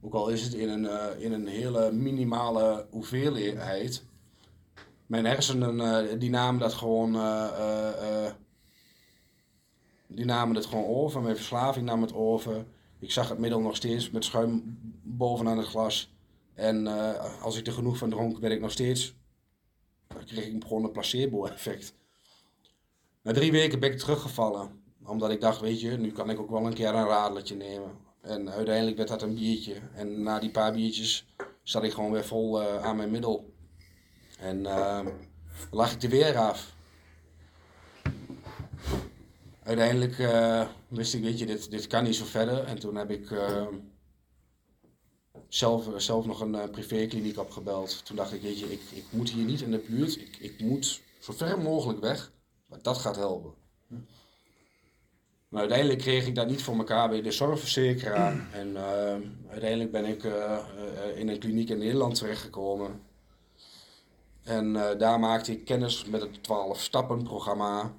Ook 0.00 0.14
al 0.14 0.28
is 0.28 0.42
het 0.42 0.54
in 0.54 0.68
een, 0.68 0.86
eh, 0.86 1.22
in 1.24 1.32
een 1.32 1.46
hele 1.46 1.92
minimale 1.92 2.86
hoeveelheid. 2.90 4.04
Mijn 5.06 5.24
hersenen 5.24 5.80
eh, 5.80 6.18
die 6.18 6.30
namen 6.30 6.60
dat 6.60 6.72
gewoon. 6.72 7.14
eh, 7.14 7.48
eh, 7.58 8.26
eh, 8.26 8.32
die 10.06 10.24
namen 10.24 10.56
het 10.56 10.66
gewoon 10.66 10.86
over. 10.86 11.22
Mijn 11.22 11.36
verslaving 11.36 11.86
nam 11.86 12.02
het 12.02 12.14
over. 12.14 12.64
Ik 12.98 13.10
zag 13.12 13.28
het 13.28 13.38
middel 13.38 13.60
nog 13.60 13.76
steeds 13.76 14.10
met 14.10 14.24
schuim 14.24 14.78
bovenaan 15.02 15.58
het 15.58 15.66
glas. 15.66 16.12
En 16.54 16.86
eh, 16.86 17.42
als 17.42 17.58
ik 17.58 17.66
er 17.66 17.72
genoeg 17.72 17.98
van 17.98 18.10
dronk, 18.10 18.38
werd 18.38 18.52
ik 18.52 18.60
nog 18.60 18.70
steeds. 18.70 19.14
Dan 20.08 20.24
kreeg 20.24 20.46
ik 20.46 20.62
gewoon 20.62 20.84
een 20.84 20.92
placebo-effect. 20.92 21.94
Na 23.22 23.32
drie 23.32 23.52
weken 23.52 23.80
ben 23.80 23.92
ik 23.92 23.98
teruggevallen. 23.98 24.82
Omdat 25.04 25.30
ik 25.30 25.40
dacht, 25.40 25.60
weet 25.60 25.80
je, 25.80 25.90
nu 25.90 26.12
kan 26.12 26.30
ik 26.30 26.40
ook 26.40 26.50
wel 26.50 26.66
een 26.66 26.74
keer 26.74 26.94
een 26.94 27.06
radeltje 27.06 27.56
nemen. 27.56 27.90
En 28.20 28.50
uiteindelijk 28.50 28.96
werd 28.96 29.08
dat 29.08 29.22
een 29.22 29.34
biertje. 29.34 29.74
En 29.94 30.22
na 30.22 30.38
die 30.38 30.50
paar 30.50 30.72
biertjes 30.72 31.26
zat 31.62 31.82
ik 31.82 31.92
gewoon 31.92 32.12
weer 32.12 32.24
vol 32.24 32.62
eh, 32.62 32.84
aan 32.84 32.96
mijn 32.96 33.10
middel. 33.10 33.52
En 34.38 34.66
ehm, 34.66 35.08
lag 35.70 35.92
ik 35.92 36.02
er 36.02 36.08
weer 36.08 36.36
af. 36.36 36.74
Uiteindelijk 39.62 40.18
eh, 40.18 40.66
wist 40.88 41.14
ik, 41.14 41.22
weet 41.22 41.38
je, 41.38 41.46
dit, 41.46 41.70
dit 41.70 41.86
kan 41.86 42.04
niet 42.04 42.16
zo 42.16 42.24
verder. 42.24 42.64
En 42.64 42.78
toen 42.78 42.96
heb 42.96 43.10
ik 43.10 43.30
ehm, 43.30 43.74
zelf, 45.48 45.88
zelf 45.96 46.26
nog 46.26 46.40
een 46.40 46.54
eh, 46.54 46.70
privékliniek 46.70 47.38
opgebeld. 47.38 48.04
Toen 48.04 48.16
dacht 48.16 48.32
ik, 48.32 48.42
weet 48.42 48.58
je, 48.58 48.72
ik, 48.72 48.80
ik 48.90 49.04
moet 49.10 49.30
hier 49.30 49.44
niet 49.44 49.60
in 49.60 49.70
de 49.70 49.84
buurt. 49.88 50.16
Ik, 50.16 50.36
ik 50.40 50.60
moet 50.60 51.00
zo 51.20 51.32
ver 51.32 51.58
mogelijk 51.60 52.00
weg. 52.00 52.32
Maar 52.66 52.82
dat 52.82 52.98
gaat 52.98 53.16
helpen. 53.16 53.54
Maar 55.48 55.60
uiteindelijk 55.60 55.98
kreeg 55.98 56.26
ik 56.26 56.34
dat 56.34 56.48
niet 56.48 56.62
voor 56.62 56.76
elkaar 56.76 57.08
bij 57.08 57.22
de 57.22 57.30
zorgverzekeraar. 57.30 58.48
En 58.52 58.76
ehm, 58.76 59.22
uiteindelijk 59.48 59.90
ben 59.90 60.04
ik 60.04 60.24
eh, 60.24 60.54
eh, 60.54 61.18
in 61.18 61.28
een 61.28 61.38
kliniek 61.38 61.68
in 61.68 61.78
Nederland 61.78 62.14
terechtgekomen. 62.14 63.00
En 64.42 64.72
daar 64.98 65.20
maakte 65.20 65.52
ik 65.52 65.64
kennis 65.64 66.04
met 66.04 66.20
het 66.20 66.36
12-stappen-programma. 66.38 67.92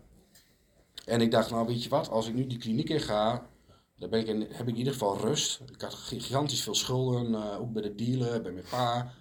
En 1.05 1.21
ik 1.21 1.31
dacht, 1.31 1.49
nou 1.49 1.67
weet 1.67 1.84
je 1.84 1.89
wat, 1.89 2.10
als 2.10 2.27
ik 2.27 2.34
nu 2.34 2.47
die 2.47 2.58
kliniek 2.58 2.89
in 2.89 2.99
ga, 2.99 3.49
dan 3.97 4.10
ben 4.10 4.19
ik 4.19 4.27
in, 4.27 4.41
heb 4.41 4.62
ik 4.62 4.73
in 4.73 4.75
ieder 4.75 4.93
geval 4.93 5.17
rust. 5.17 5.62
Ik 5.73 5.81
had 5.81 5.93
gigantisch 5.93 6.62
veel 6.62 6.75
schulden, 6.75 7.36
eh, 7.36 7.60
ook 7.60 7.73
bij 7.73 7.81
de 7.81 7.95
dealer, 7.95 8.41
bij 8.41 8.51
mijn 8.51 8.65
pa. 8.69 9.12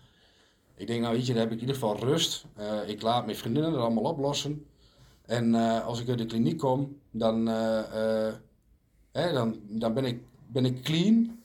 Ik 0.77 0.87
denk, 0.87 1.01
nou 1.01 1.15
weet 1.15 1.27
je, 1.27 1.33
dan 1.33 1.43
heb 1.43 1.51
ik 1.51 1.61
in 1.61 1.67
ieder 1.67 1.75
geval 1.75 1.99
rust. 1.99 2.45
Eh, 2.55 2.89
ik 2.89 3.03
laat 3.03 3.25
mijn 3.25 3.37
vriendinnen 3.37 3.73
het 3.73 3.81
allemaal 3.81 4.13
oplossen. 4.13 4.67
En 5.27 5.55
eh, 5.55 5.87
als 5.87 6.01
ik 6.01 6.09
uit 6.09 6.19
de 6.19 6.27
kliniek 6.27 6.59
kom, 6.59 6.99
dan, 7.11 7.47
hè, 9.13 9.33
dan, 9.33 9.61
dan 9.69 9.95
ben, 9.95 10.05
ik, 10.05 10.23
ben 10.47 10.65
ik 10.65 10.83
clean. 10.83 11.43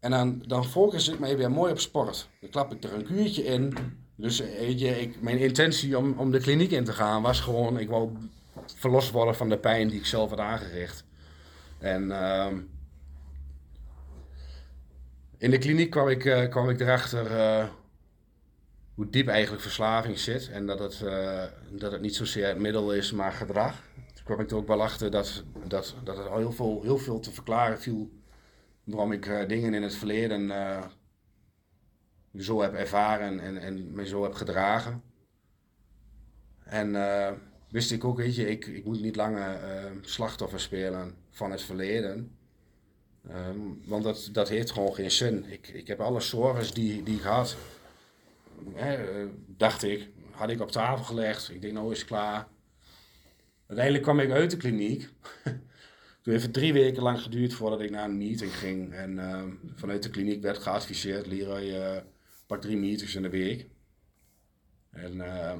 En 0.00 0.10
dan, 0.10 0.42
dan 0.46 0.64
focus 0.64 1.08
ik 1.08 1.18
mij 1.18 1.36
weer 1.36 1.50
mooi 1.50 1.72
op 1.72 1.78
sport. 1.78 2.28
Dan 2.40 2.50
klap 2.50 2.72
ik 2.72 2.84
er 2.84 2.92
een 2.92 3.04
kuurtje 3.04 3.44
in. 3.44 3.74
Dus 4.14 4.38
weet 4.38 4.80
je, 4.80 5.00
ik, 5.00 5.22
mijn 5.22 5.38
intentie 5.38 5.98
om, 5.98 6.14
om 6.18 6.30
de 6.30 6.40
kliniek 6.40 6.70
in 6.70 6.84
te 6.84 6.92
gaan 6.92 7.22
was 7.22 7.40
gewoon, 7.40 7.78
ik 7.78 7.88
wou 7.88 8.10
verlost 8.66 9.10
worden 9.10 9.34
van 9.34 9.48
de 9.48 9.58
pijn 9.58 9.88
die 9.88 9.98
ik 9.98 10.06
zelf 10.06 10.30
had 10.30 10.38
aangericht. 10.38 11.04
En 11.78 12.10
ehm, 12.10 12.60
in 15.38 15.50
de 15.50 15.58
kliniek 15.58 15.90
kwam 15.90 16.08
ik, 16.08 16.24
eh, 16.24 16.48
kwam 16.48 16.70
ik 16.70 16.80
erachter 16.80 17.38
eh, 17.38 17.68
hoe 18.94 19.10
diep 19.10 19.28
eigenlijk 19.28 19.62
verslaving 19.62 20.18
zit. 20.18 20.48
En 20.50 20.66
dat 20.66 20.78
het, 20.78 21.02
eh, 21.02 21.44
dat 21.70 21.92
het 21.92 22.00
niet 22.00 22.16
zozeer 22.16 22.46
het 22.46 22.58
middel 22.58 22.94
is, 22.94 23.12
maar 23.12 23.32
gedrag. 23.32 23.82
Toen 24.14 24.24
kwam 24.24 24.40
ik 24.40 24.50
er 24.50 24.56
ook 24.56 24.66
wel 24.66 24.82
achter 24.82 25.10
dat, 25.10 25.44
dat, 25.66 25.94
dat 26.04 26.16
het 26.16 26.26
al 26.26 26.38
heel 26.38 26.52
veel, 26.52 26.82
heel 26.82 26.98
veel 26.98 27.20
te 27.20 27.32
verklaren 27.32 27.80
viel 27.80 28.10
waarom 28.84 29.12
ik 29.12 29.48
dingen 29.48 29.74
in 29.74 29.82
het 29.82 29.94
verleden 29.94 30.52
zo 32.38 32.62
heb 32.62 32.74
ervaren 32.74 33.40
en, 33.40 33.58
en 33.58 33.92
me 33.92 34.06
zo 34.06 34.22
heb 34.22 34.34
gedragen. 34.34 35.02
En 36.64 36.96
wist 37.70 37.90
ik 37.90 38.04
ook, 38.04 38.16
weet 38.16 38.36
je, 38.36 38.50
ik, 38.50 38.66
ik 38.66 38.84
moet 38.84 39.00
niet 39.00 39.16
langer 39.16 39.60
slachtoffer 40.00 40.60
spelen 40.60 41.14
van 41.38 41.50
het 41.50 41.62
verleden. 41.62 42.36
Ehm, 43.28 43.58
want 43.84 44.04
dat, 44.04 44.28
dat 44.32 44.48
heeft 44.48 44.70
gewoon 44.70 44.94
geen 44.94 45.10
zin. 45.10 45.44
Ik, 45.50 45.68
ik 45.68 45.86
heb 45.86 46.00
alle 46.00 46.20
zorgen 46.20 46.74
die, 46.74 47.02
die 47.02 47.16
ik 47.16 47.22
had, 47.22 47.56
hè, 48.74 48.94
eh, 48.94 49.26
dacht 49.46 49.82
ik, 49.82 50.08
had 50.30 50.50
ik 50.50 50.60
op 50.60 50.70
tafel 50.70 51.04
gelegd. 51.04 51.50
Ik 51.50 51.60
denk, 51.60 51.72
nou 51.72 51.92
is 51.92 52.04
klaar. 52.04 52.48
Uiteindelijk 53.66 54.04
kwam 54.04 54.20
ik 54.20 54.30
uit 54.30 54.50
de 54.50 54.56
kliniek. 54.56 55.08
Toen 56.22 56.32
heeft 56.32 56.42
het 56.42 56.52
drie 56.52 56.72
weken 56.72 57.02
lang 57.02 57.20
geduurd 57.20 57.54
voordat 57.54 57.80
ik 57.80 57.90
naar 57.90 58.04
een 58.04 58.18
meeting 58.18 58.56
ging. 58.56 58.92
En 58.92 59.18
ehm, 59.18 59.50
vanuit 59.74 60.02
de 60.02 60.10
kliniek 60.10 60.42
werd 60.42 60.58
geadviseerd, 60.58 61.26
Leroy, 61.26 61.70
eh 61.70 62.02
pak 62.46 62.60
drie 62.60 62.76
meetings 62.76 63.14
in 63.14 63.22
de 63.22 63.28
week. 63.28 63.66
En 64.90 65.20
ehm, 65.20 65.58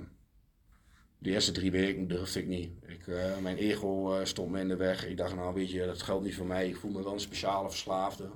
de 1.18 1.30
eerste 1.30 1.52
drie 1.52 1.70
weken 1.70 2.08
durfde 2.08 2.40
ik 2.40 2.46
niet. 2.46 2.70
Ik, 2.86 3.06
eh, 3.06 3.38
mijn 3.38 3.56
ego 3.56 4.12
eh, 4.12 4.24
stond 4.24 4.50
me 4.50 4.60
in 4.60 4.68
de 4.68 4.76
weg. 4.76 5.06
Ik 5.06 5.16
dacht, 5.16 5.34
nou 5.34 5.54
weet 5.54 5.70
je, 5.70 5.86
dat 5.86 6.02
geldt 6.02 6.24
niet 6.24 6.34
voor 6.34 6.46
mij. 6.46 6.68
Ik 6.68 6.76
voel 6.76 6.90
me 6.90 7.02
wel 7.02 7.12
een 7.12 7.20
speciale 7.20 7.70
verslaafde. 7.70 8.30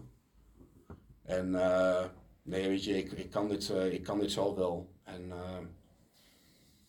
En 1.22 1.54
eh, 1.54 2.04
nee, 2.42 2.68
weet 2.68 2.84
je, 2.84 2.96
ik, 2.96 3.12
ik, 3.12 3.30
kan 3.30 3.48
dit, 3.48 3.72
ik 3.90 4.02
kan 4.02 4.18
dit 4.18 4.32
zelf 4.32 4.56
wel. 4.56 4.90
En 5.04 5.32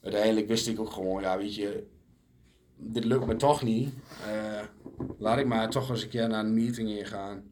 uiteindelijk 0.01 0.47
wist 0.47 0.67
ik 0.67 0.79
ook 0.79 0.91
gewoon, 0.91 1.21
ja 1.21 1.37
weet 1.37 1.55
je, 1.55 1.87
dit 2.75 3.03
lukt 3.03 3.25
me 3.25 3.35
toch 3.35 3.63
niet. 3.63 3.93
Laat 5.17 5.37
ik 5.37 5.45
maar 5.45 5.69
toch 5.69 5.89
eens 5.89 6.03
een 6.03 6.09
keer 6.09 6.27
naar 6.27 6.45
een 6.45 6.53
meeting 6.53 6.89
ingaan. 6.89 7.51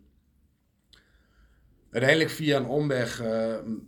Uiteindelijk 1.91 2.31
via 2.31 2.57
een 2.57 2.67
omweg 2.67 3.21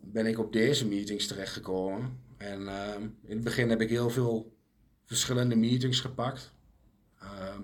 ben 0.01 0.25
ik 0.25 0.39
op 0.39 0.53
deze 0.53 0.87
meetings 0.87 1.27
terechtgekomen. 1.27 2.22
En 2.43 2.67
eh, 2.67 2.95
in 3.01 3.35
het 3.35 3.43
begin 3.43 3.69
heb 3.69 3.81
ik 3.81 3.89
heel 3.89 4.09
veel 4.09 4.57
verschillende 5.05 5.55
meetings 5.55 5.99
gepakt. 5.99 6.51
Ehm, 7.19 7.61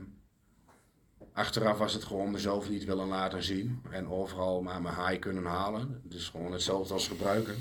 achteraf 1.33 1.77
was 1.77 1.93
het 1.93 2.03
gewoon 2.03 2.31
mezelf 2.31 2.69
niet 2.69 2.85
willen 2.85 3.07
laten 3.07 3.43
zien. 3.43 3.81
En 3.91 4.07
overal 4.07 4.61
maar 4.61 4.81
mijn 4.81 4.95
haai 4.95 5.19
kunnen 5.19 5.45
halen. 5.45 6.01
Dus 6.03 6.29
gewoon 6.29 6.51
hetzelfde 6.51 6.93
als 6.93 7.07
gebruiken. 7.07 7.55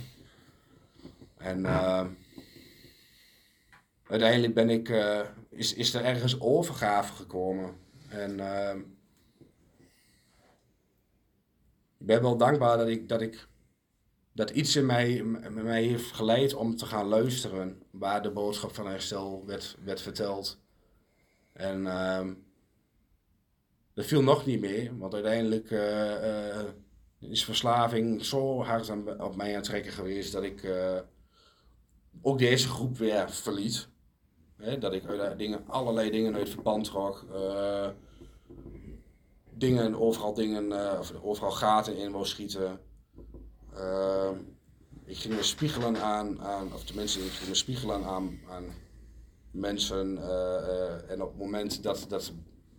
En 1.36 1.66
ehm, 1.66 2.08
uiteindelijk 4.06 4.54
ben 4.54 4.70
ik, 4.70 4.88
eh, 4.88 5.20
is, 5.48 5.74
is 5.74 5.94
er 5.94 6.04
ergens 6.04 6.40
overgave 6.40 7.12
gekomen. 7.12 7.76
En 8.08 8.40
ehm, 8.40 8.78
ik 11.98 12.06
ben 12.06 12.22
wel 12.22 12.36
dankbaar 12.36 12.76
dat 12.76 12.88
ik, 12.88 13.08
dat 13.08 13.20
ik 13.20 13.48
dat 14.38 14.50
iets 14.50 14.76
in 14.76 14.86
mij, 14.86 15.22
mij 15.50 15.82
heeft 15.82 16.12
geleid 16.12 16.54
om 16.54 16.76
te 16.76 16.86
gaan 16.86 17.06
luisteren 17.06 17.82
waar 17.90 18.22
de 18.22 18.30
boodschap 18.30 18.74
van 18.74 18.86
herstel 18.86 19.42
werd, 19.46 19.76
werd 19.84 20.00
verteld. 20.00 20.58
En 21.52 21.86
ehm, 21.86 22.34
dat 23.94 24.04
viel 24.04 24.22
nog 24.22 24.46
niet 24.46 24.60
mee, 24.60 24.90
want 24.98 25.14
uiteindelijk 25.14 25.70
eh, 25.70 26.50
eh, 26.58 26.66
is 27.18 27.44
verslaving 27.44 28.24
zo 28.24 28.62
hard 28.62 28.90
aan, 28.90 29.22
op 29.22 29.36
mij 29.36 29.56
aan 29.56 29.64
geweest 29.92 30.32
dat 30.32 30.42
ik 30.42 30.62
eh, 30.62 31.00
ook 32.22 32.38
deze 32.38 32.68
groep 32.68 32.98
weer 32.98 33.30
verliet. 33.30 33.88
Dat 34.78 34.92
ik 34.92 35.02
dingen, 35.36 35.64
allerlei 35.66 36.10
dingen 36.10 36.34
uit 36.34 36.48
verband 36.48 36.84
trok. 36.84 37.26
dingen, 39.50 40.00
overal 40.00 40.34
dingen, 40.34 40.98
of 40.98 41.12
overal 41.22 41.50
gaten 41.50 41.96
in 41.96 42.12
wou 42.12 42.26
schieten. 42.26 42.80
Ehm, 43.78 44.34
ik 45.04 45.16
ging 45.16 45.34
me 45.34 45.42
spiegelen 45.42 45.96
aan, 45.96 46.40
aan 46.40 46.72
of 46.72 46.84
tenminste, 46.84 47.20
ik 47.20 47.30
ging 47.30 47.48
me 47.48 47.54
spiegelen 47.54 48.04
aan, 48.04 48.38
aan 48.48 48.64
mensen. 49.50 50.18
eh, 50.18 50.56
eh, 50.56 51.10
en 51.10 51.22
op 51.22 51.28
het 51.28 51.38
moment 51.38 51.82
dat, 51.82 52.06
dat, 52.08 52.32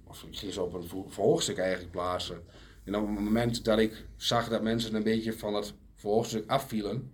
of 0.04 0.24
ik 0.24 0.38
ging 0.38 0.54
ze 0.54 0.62
op 0.62 0.74
een 0.74 1.12
verhoogstuk 1.12 1.58
eigenlijk 1.58 1.92
plaatsen. 1.92 2.44
En 2.84 2.96
op 2.96 3.08
het 3.08 3.20
moment 3.20 3.64
dat 3.66 3.80
ik 3.80 4.06
zag 4.16 4.50
dat 4.50 4.62
mensen 4.62 4.96
een 4.96 5.04
beetje 5.04 5.34
van 5.34 5.54
het 5.54 5.74
voorstuk 5.96 6.50
afvielen, 6.50 7.14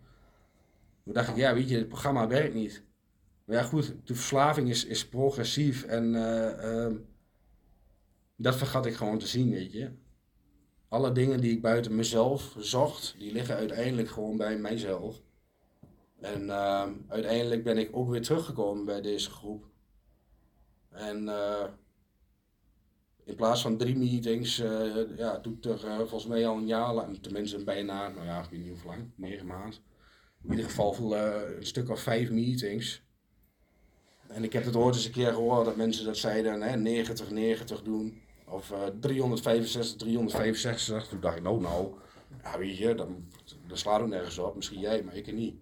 toen 1.04 1.13
dacht 1.13 1.30
ik, 1.30 1.36
ja 1.36 1.54
weet 1.54 1.69
je, 1.69 1.78
het 1.78 1.88
programma 1.88 2.28
werkt 2.28 2.54
niet. 2.54 2.84
Maar 3.45 3.56
ja 3.56 3.63
goed, 3.63 3.95
de 4.04 4.15
verslaving 4.15 4.69
is, 4.69 4.86
is 4.86 5.08
progressief 5.08 5.84
en 5.84 6.15
eh, 6.15 6.84
ehm, 6.84 6.95
dat 8.36 8.56
vergat 8.56 8.86
ik 8.86 8.95
gewoon 8.95 9.19
te 9.19 9.28
zien, 9.28 9.50
weet 9.50 9.71
je. 9.71 9.91
Alle 10.89 11.12
dingen 11.12 11.41
die 11.41 11.52
ik 11.52 11.62
buiten 11.62 11.95
mezelf 11.95 12.56
zocht, 12.58 13.15
die 13.17 13.32
liggen 13.32 13.56
uiteindelijk 13.56 14.10
gewoon 14.10 14.38
bij 14.38 14.58
mijzelf. 14.58 15.21
En 16.19 16.50
ehm, 16.50 16.93
uiteindelijk 17.08 17.63
ben 17.63 17.78
ik 17.78 17.89
ook 17.91 18.10
weer 18.10 18.21
teruggekomen 18.21 18.86
bij 18.86 19.02
deze 19.02 19.30
groep. 19.30 19.65
En 20.89 21.24
uh, 21.24 21.63
in 23.24 23.36
plaats 23.36 23.62
van 23.62 23.78
drie 23.78 23.98
meetings, 23.98 24.60
uh, 24.60 25.17
ja, 25.17 25.38
doe 25.38 25.54
ik 25.54 25.63
er 25.63 25.86
uh, 25.86 25.98
volgens 25.98 26.26
mij 26.26 26.48
al 26.48 26.58
een 26.58 26.67
jaar 26.67 26.93
lang, 26.93 27.21
tenminste 27.21 27.63
bijna, 27.63 28.10
nou 28.10 28.26
ja, 28.26 28.43
ik 28.43 28.50
weet 28.50 28.60
niet 28.60 28.82
hoe 28.82 28.91
lang, 28.91 29.12
negen 29.15 29.45
maanden. 29.45 29.80
In 30.43 30.50
ieder 30.50 30.65
geval 30.65 31.15
een 31.15 31.65
stuk 31.65 31.89
of 31.89 32.00
vijf 32.00 32.32
meetings. 32.32 33.04
En 34.28 34.43
ik 34.43 34.54
heb 34.54 34.65
het 34.65 34.76
ooit 34.76 34.95
eens 34.95 35.06
een 35.06 35.12
keer 35.12 35.34
gehoord 35.34 35.65
dat 35.65 35.76
mensen 35.76 36.06
dat 36.06 36.17
zeiden, 36.17 36.62
hè, 36.62 36.78
90, 36.78 37.32
90 37.32 37.82
doen. 37.82 38.21
Of 38.45 38.73
365, 38.99 39.97
365. 39.97 41.08
Toen 41.08 41.19
dacht 41.19 41.38
ik, 41.38 41.43
nou 41.43 41.62
nou, 41.62 41.93
ja 42.43 42.58
weet 42.58 42.77
je, 42.77 42.95
dan, 42.95 43.25
dan 43.67 43.77
slaat 43.77 44.01
ook 44.01 44.08
nergens 44.08 44.38
op. 44.38 44.55
Misschien 44.55 44.79
jij, 44.79 45.03
maar 45.03 45.15
ik 45.15 45.34
niet. 45.34 45.55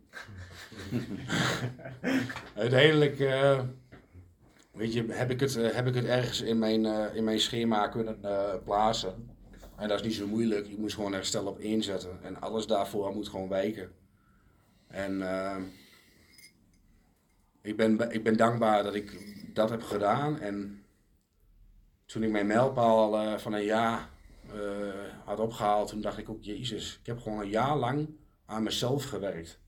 Uiteindelijk 2.55 3.19
weet 4.73 4.93
je, 4.93 5.05
heb 5.09 5.31
ik 5.31 5.39
het, 5.39 5.55
eh, 5.55 5.73
heb 5.75 5.87
ik 5.87 5.95
het 5.95 6.05
ergens 6.05 6.41
in 6.41 6.59
mijn, 6.59 6.83
uh, 6.83 7.15
in 7.15 7.23
mijn 7.23 7.39
schema 7.39 7.87
kunnen 7.87 8.17
uh, 8.23 8.53
plaatsen. 8.63 9.29
En 9.75 9.87
dat 9.87 9.99
is 9.99 10.05
niet 10.05 10.15
zo 10.15 10.27
moeilijk. 10.27 10.67
Ik 10.67 10.77
moest 10.77 10.95
gewoon 10.95 11.13
herstel 11.13 11.45
op 11.45 11.59
inzetten. 11.59 12.19
En 12.23 12.41
alles 12.41 12.67
daarvoor 12.67 13.13
moet 13.13 13.29
gewoon 13.29 13.49
wijken. 13.49 13.91
En 14.87 15.19
uh, 15.19 15.57
ik, 17.61 17.77
ben, 17.77 18.11
ik 18.11 18.23
ben 18.23 18.37
dankbaar 18.37 18.83
dat 18.83 18.95
ik 18.95 19.35
dat 19.53 19.69
heb 19.69 19.83
gedaan. 19.83 20.39
En 20.39 20.82
toen 22.05 22.23
ik 22.23 22.31
mijn 22.31 22.47
mijlpaal 22.47 23.39
van 23.39 23.53
een 23.53 23.63
jaar 23.63 24.09
had 25.25 25.39
opgehaald, 25.39 25.87
toen 25.87 26.01
dacht 26.01 26.17
ik 26.17 26.29
ook, 26.29 26.43
Jezus, 26.43 26.97
ik 27.01 27.05
heb 27.05 27.19
gewoon 27.19 27.39
een 27.39 27.49
jaar 27.49 27.77
lang 27.77 28.07
aan 28.45 28.63
mezelf 28.63 29.03
gewerkt. 29.03 29.59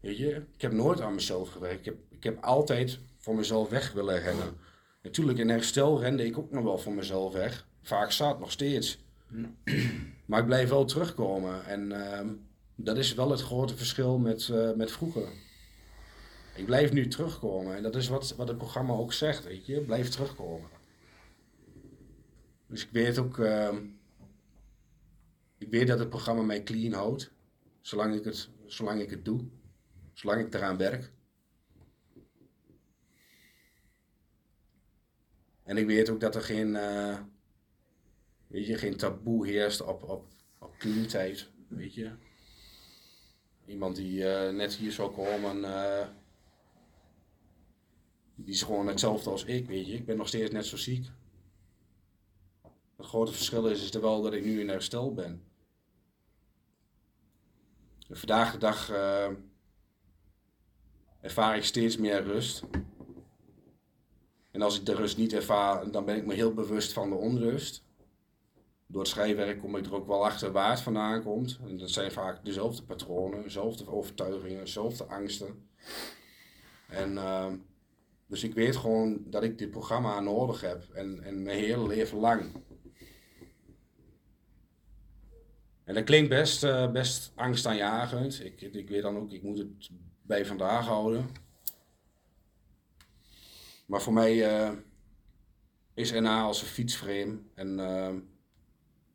Weet 0.00 0.16
je, 0.16 0.42
ik 0.54 0.62
heb 0.62 0.72
nooit 0.72 1.00
aan 1.00 1.14
mezelf 1.14 1.50
gewerkt. 1.50 1.78
Ik 1.78 1.84
heb, 1.84 1.96
ik 2.08 2.22
heb 2.22 2.44
altijd 2.44 2.98
voor 3.18 3.34
mezelf 3.34 3.68
weg 3.68 3.92
willen 3.92 4.18
rennen. 4.18 4.56
Natuurlijk, 5.02 5.38
in 5.38 5.48
herstel 5.48 6.00
rende 6.00 6.24
ik 6.24 6.38
ook 6.38 6.50
nog 6.50 6.64
wel 6.64 6.78
voor 6.78 6.92
mezelf 6.92 7.32
weg. 7.32 7.66
Vaak 7.82 8.10
zat, 8.10 8.38
nog 8.38 8.50
steeds. 8.50 8.98
Maar 10.26 10.40
ik 10.40 10.46
blijf 10.46 10.68
wel 10.68 10.84
terugkomen. 10.84 11.64
En 11.64 11.90
uh, 11.90 12.20
dat 12.74 12.96
is 12.96 13.14
wel 13.14 13.30
het 13.30 13.42
grote 13.42 13.76
verschil 13.76 14.18
met, 14.18 14.48
uh, 14.48 14.72
met 14.72 14.92
vroeger. 14.92 15.28
Ik 16.54 16.66
blijf 16.66 16.92
nu 16.92 17.08
terugkomen. 17.08 17.76
En 17.76 17.82
dat 17.82 17.96
is 17.96 18.08
wat, 18.08 18.34
wat 18.36 18.48
het 18.48 18.58
programma 18.58 18.92
ook 18.92 19.12
zegt, 19.12 19.44
weet 19.44 19.66
je. 19.66 19.80
Blijf 19.80 20.08
terugkomen. 20.08 20.68
Dus 22.66 22.84
ik 22.84 22.90
weet 22.90 23.18
ook... 23.18 23.38
Uh, 23.38 23.78
ik 25.58 25.70
weet 25.70 25.86
dat 25.86 25.98
het 25.98 26.08
programma 26.08 26.42
mij 26.42 26.62
clean 26.62 26.92
houdt. 26.92 27.32
Zolang 27.80 28.14
ik 28.14 28.24
het, 28.24 28.50
zolang 28.66 29.00
ik 29.00 29.10
het 29.10 29.24
doe. 29.24 29.44
Zolang 30.12 30.46
ik 30.46 30.54
eraan 30.54 30.76
werk. 30.76 31.12
En 35.62 35.76
ik 35.76 35.86
weet 35.86 36.10
ook 36.10 36.20
dat 36.20 36.34
er 36.34 36.42
geen, 36.42 36.68
uh, 36.68 37.18
weet 38.46 38.66
je, 38.66 38.78
geen 38.78 38.96
taboe 38.96 39.46
heerst 39.46 39.80
op, 39.80 40.02
op, 40.02 40.32
op 40.58 40.78
tijd, 41.08 41.50
weet 41.68 41.94
je. 41.94 42.10
Iemand 43.64 43.96
die 43.96 44.18
uh, 44.18 44.50
net 44.50 44.74
hier 44.74 44.92
zou 44.92 45.12
komen, 45.12 45.56
uh, 45.56 46.06
die 48.34 48.54
is 48.54 48.62
gewoon 48.62 48.86
hetzelfde 48.86 49.30
als 49.30 49.44
ik, 49.44 49.66
weet 49.66 49.86
je. 49.86 49.92
Ik 49.92 50.06
ben 50.06 50.16
nog 50.16 50.28
steeds 50.28 50.50
net 50.50 50.66
zo 50.66 50.76
ziek. 50.76 51.06
Het 52.96 53.06
grote 53.06 53.32
verschil 53.32 53.66
is, 53.66 53.82
is 53.82 54.00
wel 54.00 54.22
dat 54.22 54.32
ik 54.32 54.44
nu 54.44 54.60
in 54.60 54.68
herstel 54.68 55.14
ben. 55.14 55.42
En 58.08 58.16
vandaag 58.16 58.52
de 58.52 58.58
dag 58.58 58.90
ervaar 61.20 61.56
ik 61.56 61.64
steeds 61.64 61.96
meer 61.96 62.22
rust. 62.22 62.62
En 64.50 64.62
als 64.62 64.78
ik 64.78 64.86
de 64.86 64.94
rust 64.94 65.16
niet 65.16 65.32
ervaar, 65.32 65.90
dan 65.90 66.04
ben 66.04 66.16
ik 66.16 66.26
me 66.26 66.34
heel 66.34 66.54
bewust 66.54 66.92
van 66.92 67.10
de 67.10 67.16
onrust. 67.16 67.84
Door 68.86 69.00
het 69.00 69.10
schrijfwerk 69.10 69.60
kom 69.60 69.76
ik 69.76 69.86
er 69.86 69.94
ook 69.94 70.06
wel 70.06 70.24
achter 70.24 70.52
waar 70.52 70.70
het 70.70 70.80
vandaan 70.80 71.22
komt. 71.22 71.58
En 71.66 71.76
dat 71.76 71.90
zijn 71.90 72.12
vaak 72.12 72.44
dezelfde 72.44 72.82
patronen, 72.82 73.42
dezelfde 73.42 73.90
overtuigingen, 73.90 74.64
dezelfde 74.64 75.04
angsten. 75.04 75.68
En 76.88 77.12
uh, 77.12 77.52
dus 78.26 78.42
ik 78.42 78.54
weet 78.54 78.76
gewoon 78.76 79.20
dat 79.24 79.42
ik 79.42 79.58
dit 79.58 79.70
programma 79.70 80.20
nodig 80.20 80.60
heb 80.60 80.88
en, 80.92 81.22
en 81.22 81.42
mijn 81.42 81.58
hele 81.58 81.86
leven 81.86 82.18
lang. 82.18 82.52
En 85.86 85.94
dat 85.94 86.04
klinkt 86.04 86.28
best, 86.28 86.64
uh, 86.64 86.90
best 86.90 87.32
angstaanjagend. 87.34 88.44
Ik, 88.44 88.60
ik 88.60 88.88
weet 88.88 89.02
dan 89.02 89.16
ook, 89.16 89.30
ik 89.30 89.42
moet 89.42 89.58
het 89.58 89.90
bij 90.22 90.46
vandaag 90.46 90.86
houden. 90.86 91.30
Maar 93.86 94.02
voor 94.02 94.12
mij 94.12 94.34
uh, 94.36 94.72
is 95.94 96.12
NA 96.12 96.42
als 96.42 96.60
een 96.60 96.66
fietsframe 96.66 97.38
en 97.54 97.78
uh, 97.78 98.14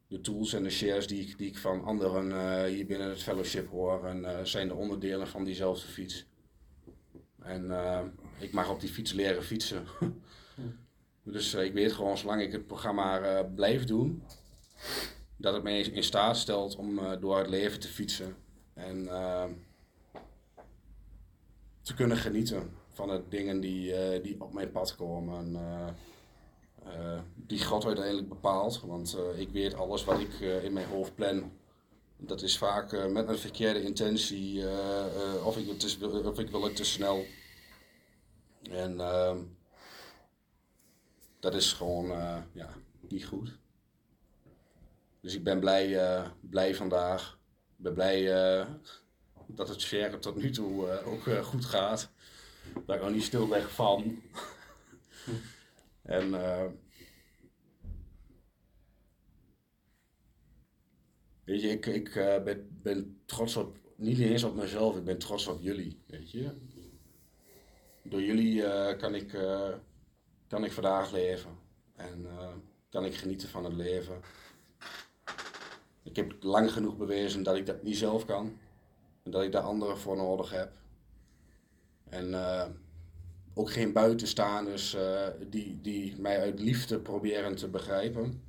de 0.07 0.21
tools 0.21 0.53
en 0.53 0.63
de 0.63 0.69
shares 0.69 1.07
die 1.07 1.21
ik, 1.21 1.38
die 1.38 1.47
ik 1.47 1.57
van 1.57 1.84
anderen 1.84 2.65
hier 2.65 2.86
binnen 2.86 3.10
het 3.10 3.23
fellowship 3.23 3.69
hoor, 3.69 4.05
en, 4.05 4.47
zijn 4.47 4.67
de 4.67 4.73
onderdelen 4.73 5.27
van 5.27 5.43
diezelfde 5.43 5.88
fiets. 5.88 6.25
En 7.39 7.71
ik 8.39 8.51
mag 8.51 8.69
op 8.69 8.79
die 8.79 8.89
fiets 8.89 9.12
leren 9.12 9.43
fietsen. 9.43 9.86
dus 11.23 11.53
ik 11.53 11.73
weet 11.73 11.91
gewoon, 11.91 12.17
zolang 12.17 12.41
ik 12.41 12.51
het 12.51 12.67
programma 12.67 13.43
blijf 13.43 13.84
doen, 13.84 14.23
dat 15.41 15.54
het 15.54 15.63
mij 15.63 15.82
in 15.82 16.04
staat 16.04 16.38
stelt 16.38 16.75
om 16.75 16.99
door 17.19 17.38
het 17.38 17.49
leven 17.49 17.80
te 17.80 17.88
fietsen 17.88 18.36
en 18.73 19.08
te 21.82 21.93
kunnen 21.93 22.17
genieten 22.17 22.71
van 22.91 23.08
de 23.08 23.21
dingen 23.30 23.60
die, 23.60 24.13
uh, 24.15 24.23
die 24.23 24.41
op 24.41 24.54
mijn 24.54 24.71
pad 24.71 24.95
komen. 24.95 25.58
Die 27.36 27.63
God 27.63 27.86
uiteindelijk 27.86 28.30
bepaalt. 28.30 28.82
Want 28.82 29.17
ik 29.36 29.49
weet 29.49 29.73
alles 29.73 30.04
wat 30.04 30.19
ik 30.19 30.39
in 30.39 30.73
mijn 30.73 30.88
hoofd 30.88 31.15
plan. 31.15 31.51
Dat 32.17 32.41
is 32.41 32.58
vaak 32.58 33.08
met 33.10 33.27
een 33.27 33.38
verkeerde 33.38 33.84
intentie. 33.84 34.63
of, 35.45 35.58
ik 35.58 35.67
of 36.25 36.39
ik 36.39 36.49
wil 36.49 36.63
het 36.63 36.75
te 36.75 36.84
snel. 36.84 37.25
En 38.69 38.99
ehm, 38.99 39.38
dat 41.39 41.56
is 41.56 41.73
gewoon 41.73 42.08
ja, 42.54 42.73
niet 43.08 43.25
goed. 43.25 43.61
Dus 45.21 45.36
ik 45.36 45.43
ben 45.43 45.60
blij, 45.60 46.23
blij 46.39 46.75
vandaag. 46.75 47.39
Ik 47.77 47.84
ben 47.84 47.93
blij 47.93 48.25
dat 49.47 49.69
het 49.69 49.81
share 49.81 50.19
tot 50.19 50.36
nu 50.36 50.49
toe 50.49 51.03
ook 51.03 51.23
goed 51.43 51.65
gaat 51.65 52.12
dat 52.86 52.95
ik 52.95 53.01
nog 53.01 53.12
niet 53.12 53.23
stil 53.23 53.47
leg 53.47 53.71
van. 53.71 54.21
en 56.01 56.31
weet 61.43 61.62
je, 61.62 61.67
ik, 61.67 61.86
ik 61.86 62.13
ben, 62.43 62.79
ben 62.81 63.21
trots 63.25 63.55
op, 63.55 63.77
niet 63.95 64.19
eens 64.19 64.43
op 64.43 64.55
mezelf, 64.55 64.97
ik 64.97 65.03
ben 65.03 65.17
trots 65.17 65.47
op 65.47 65.62
jullie, 65.62 66.01
weet 66.07 66.31
je. 66.31 66.51
Door 68.03 68.21
jullie 68.21 68.62
kan, 68.95 69.15
ik, 69.15 69.27
kan 70.47 70.63
ik 70.63 70.71
vandaag 70.71 71.12
leven 71.12 71.57
en 71.95 72.27
kan 72.89 73.05
ik 73.05 73.15
genieten 73.15 73.49
van 73.49 73.63
het 73.63 73.73
leven. 73.73 74.21
Ik 76.03 76.15
heb 76.15 76.35
lang 76.39 76.71
genoeg 76.71 76.97
bewezen 76.97 77.43
dat 77.43 77.55
ik 77.55 77.65
dat 77.65 77.83
niet 77.83 77.97
zelf 77.97 78.25
kan 78.25 78.57
en 79.23 79.31
dat 79.31 79.43
ik 79.43 79.51
daar 79.51 79.61
anderen 79.61 79.97
voor 79.97 80.15
nodig 80.15 80.49
heb. 80.49 80.79
En 82.09 82.29
uh, 82.29 82.65
ook 83.53 83.71
geen 83.71 83.93
buitenstaanders 83.93 84.95
uh, 84.95 85.27
die, 85.49 85.81
die 85.81 86.19
mij 86.19 86.39
uit 86.39 86.59
liefde 86.59 86.99
proberen 86.99 87.55
te 87.55 87.69
begrijpen. 87.69 88.43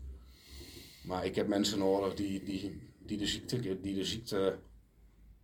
Maar 1.05 1.25
ik 1.25 1.35
heb 1.35 1.49
mensen 1.49 1.79
nodig 1.79 2.15
die, 2.15 2.43
die, 2.43 2.81
die, 2.99 3.19
de, 3.19 3.27
ziekte, 3.27 3.81
die 3.81 3.95
de 3.95 4.05
ziekte 4.05 4.59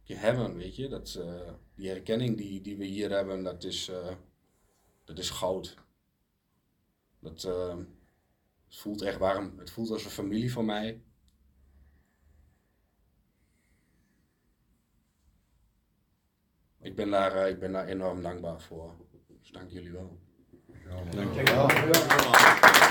hebben, 0.04 0.56
weet 0.56 0.76
je. 0.76 0.88
Dat, 0.88 1.16
uh, 1.18 1.50
die 1.74 1.88
herkenning 1.88 2.36
die, 2.36 2.60
die 2.60 2.76
we 2.76 2.84
hier 2.84 3.10
hebben, 3.10 3.42
dat 3.42 3.64
is, 3.64 3.90
dat 5.04 5.18
is 5.18 5.30
goud. 5.30 5.74
Dat 7.20 7.42
het 7.42 8.76
voelt 8.76 9.02
echt 9.02 9.18
warm. 9.18 9.58
Het 9.58 9.70
voelt 9.70 9.90
als 9.90 10.04
een 10.04 10.10
familie 10.10 10.52
van 10.52 10.64
mij. 10.64 11.00
Ik 16.88 16.94
ben 16.94 17.10
daar, 17.10 17.32
eh, 17.32 17.48
ik 17.48 17.58
ben 17.58 17.72
daar 17.72 17.86
enorm 17.86 18.22
dankbaar 18.22 18.60
voor. 18.60 18.94
Dus 19.40 19.50
dank 19.50 19.70
jullie 19.70 19.92
wel. 19.92 20.18
Dank 21.14 21.34
je 21.34 21.42
wel. 21.42 22.87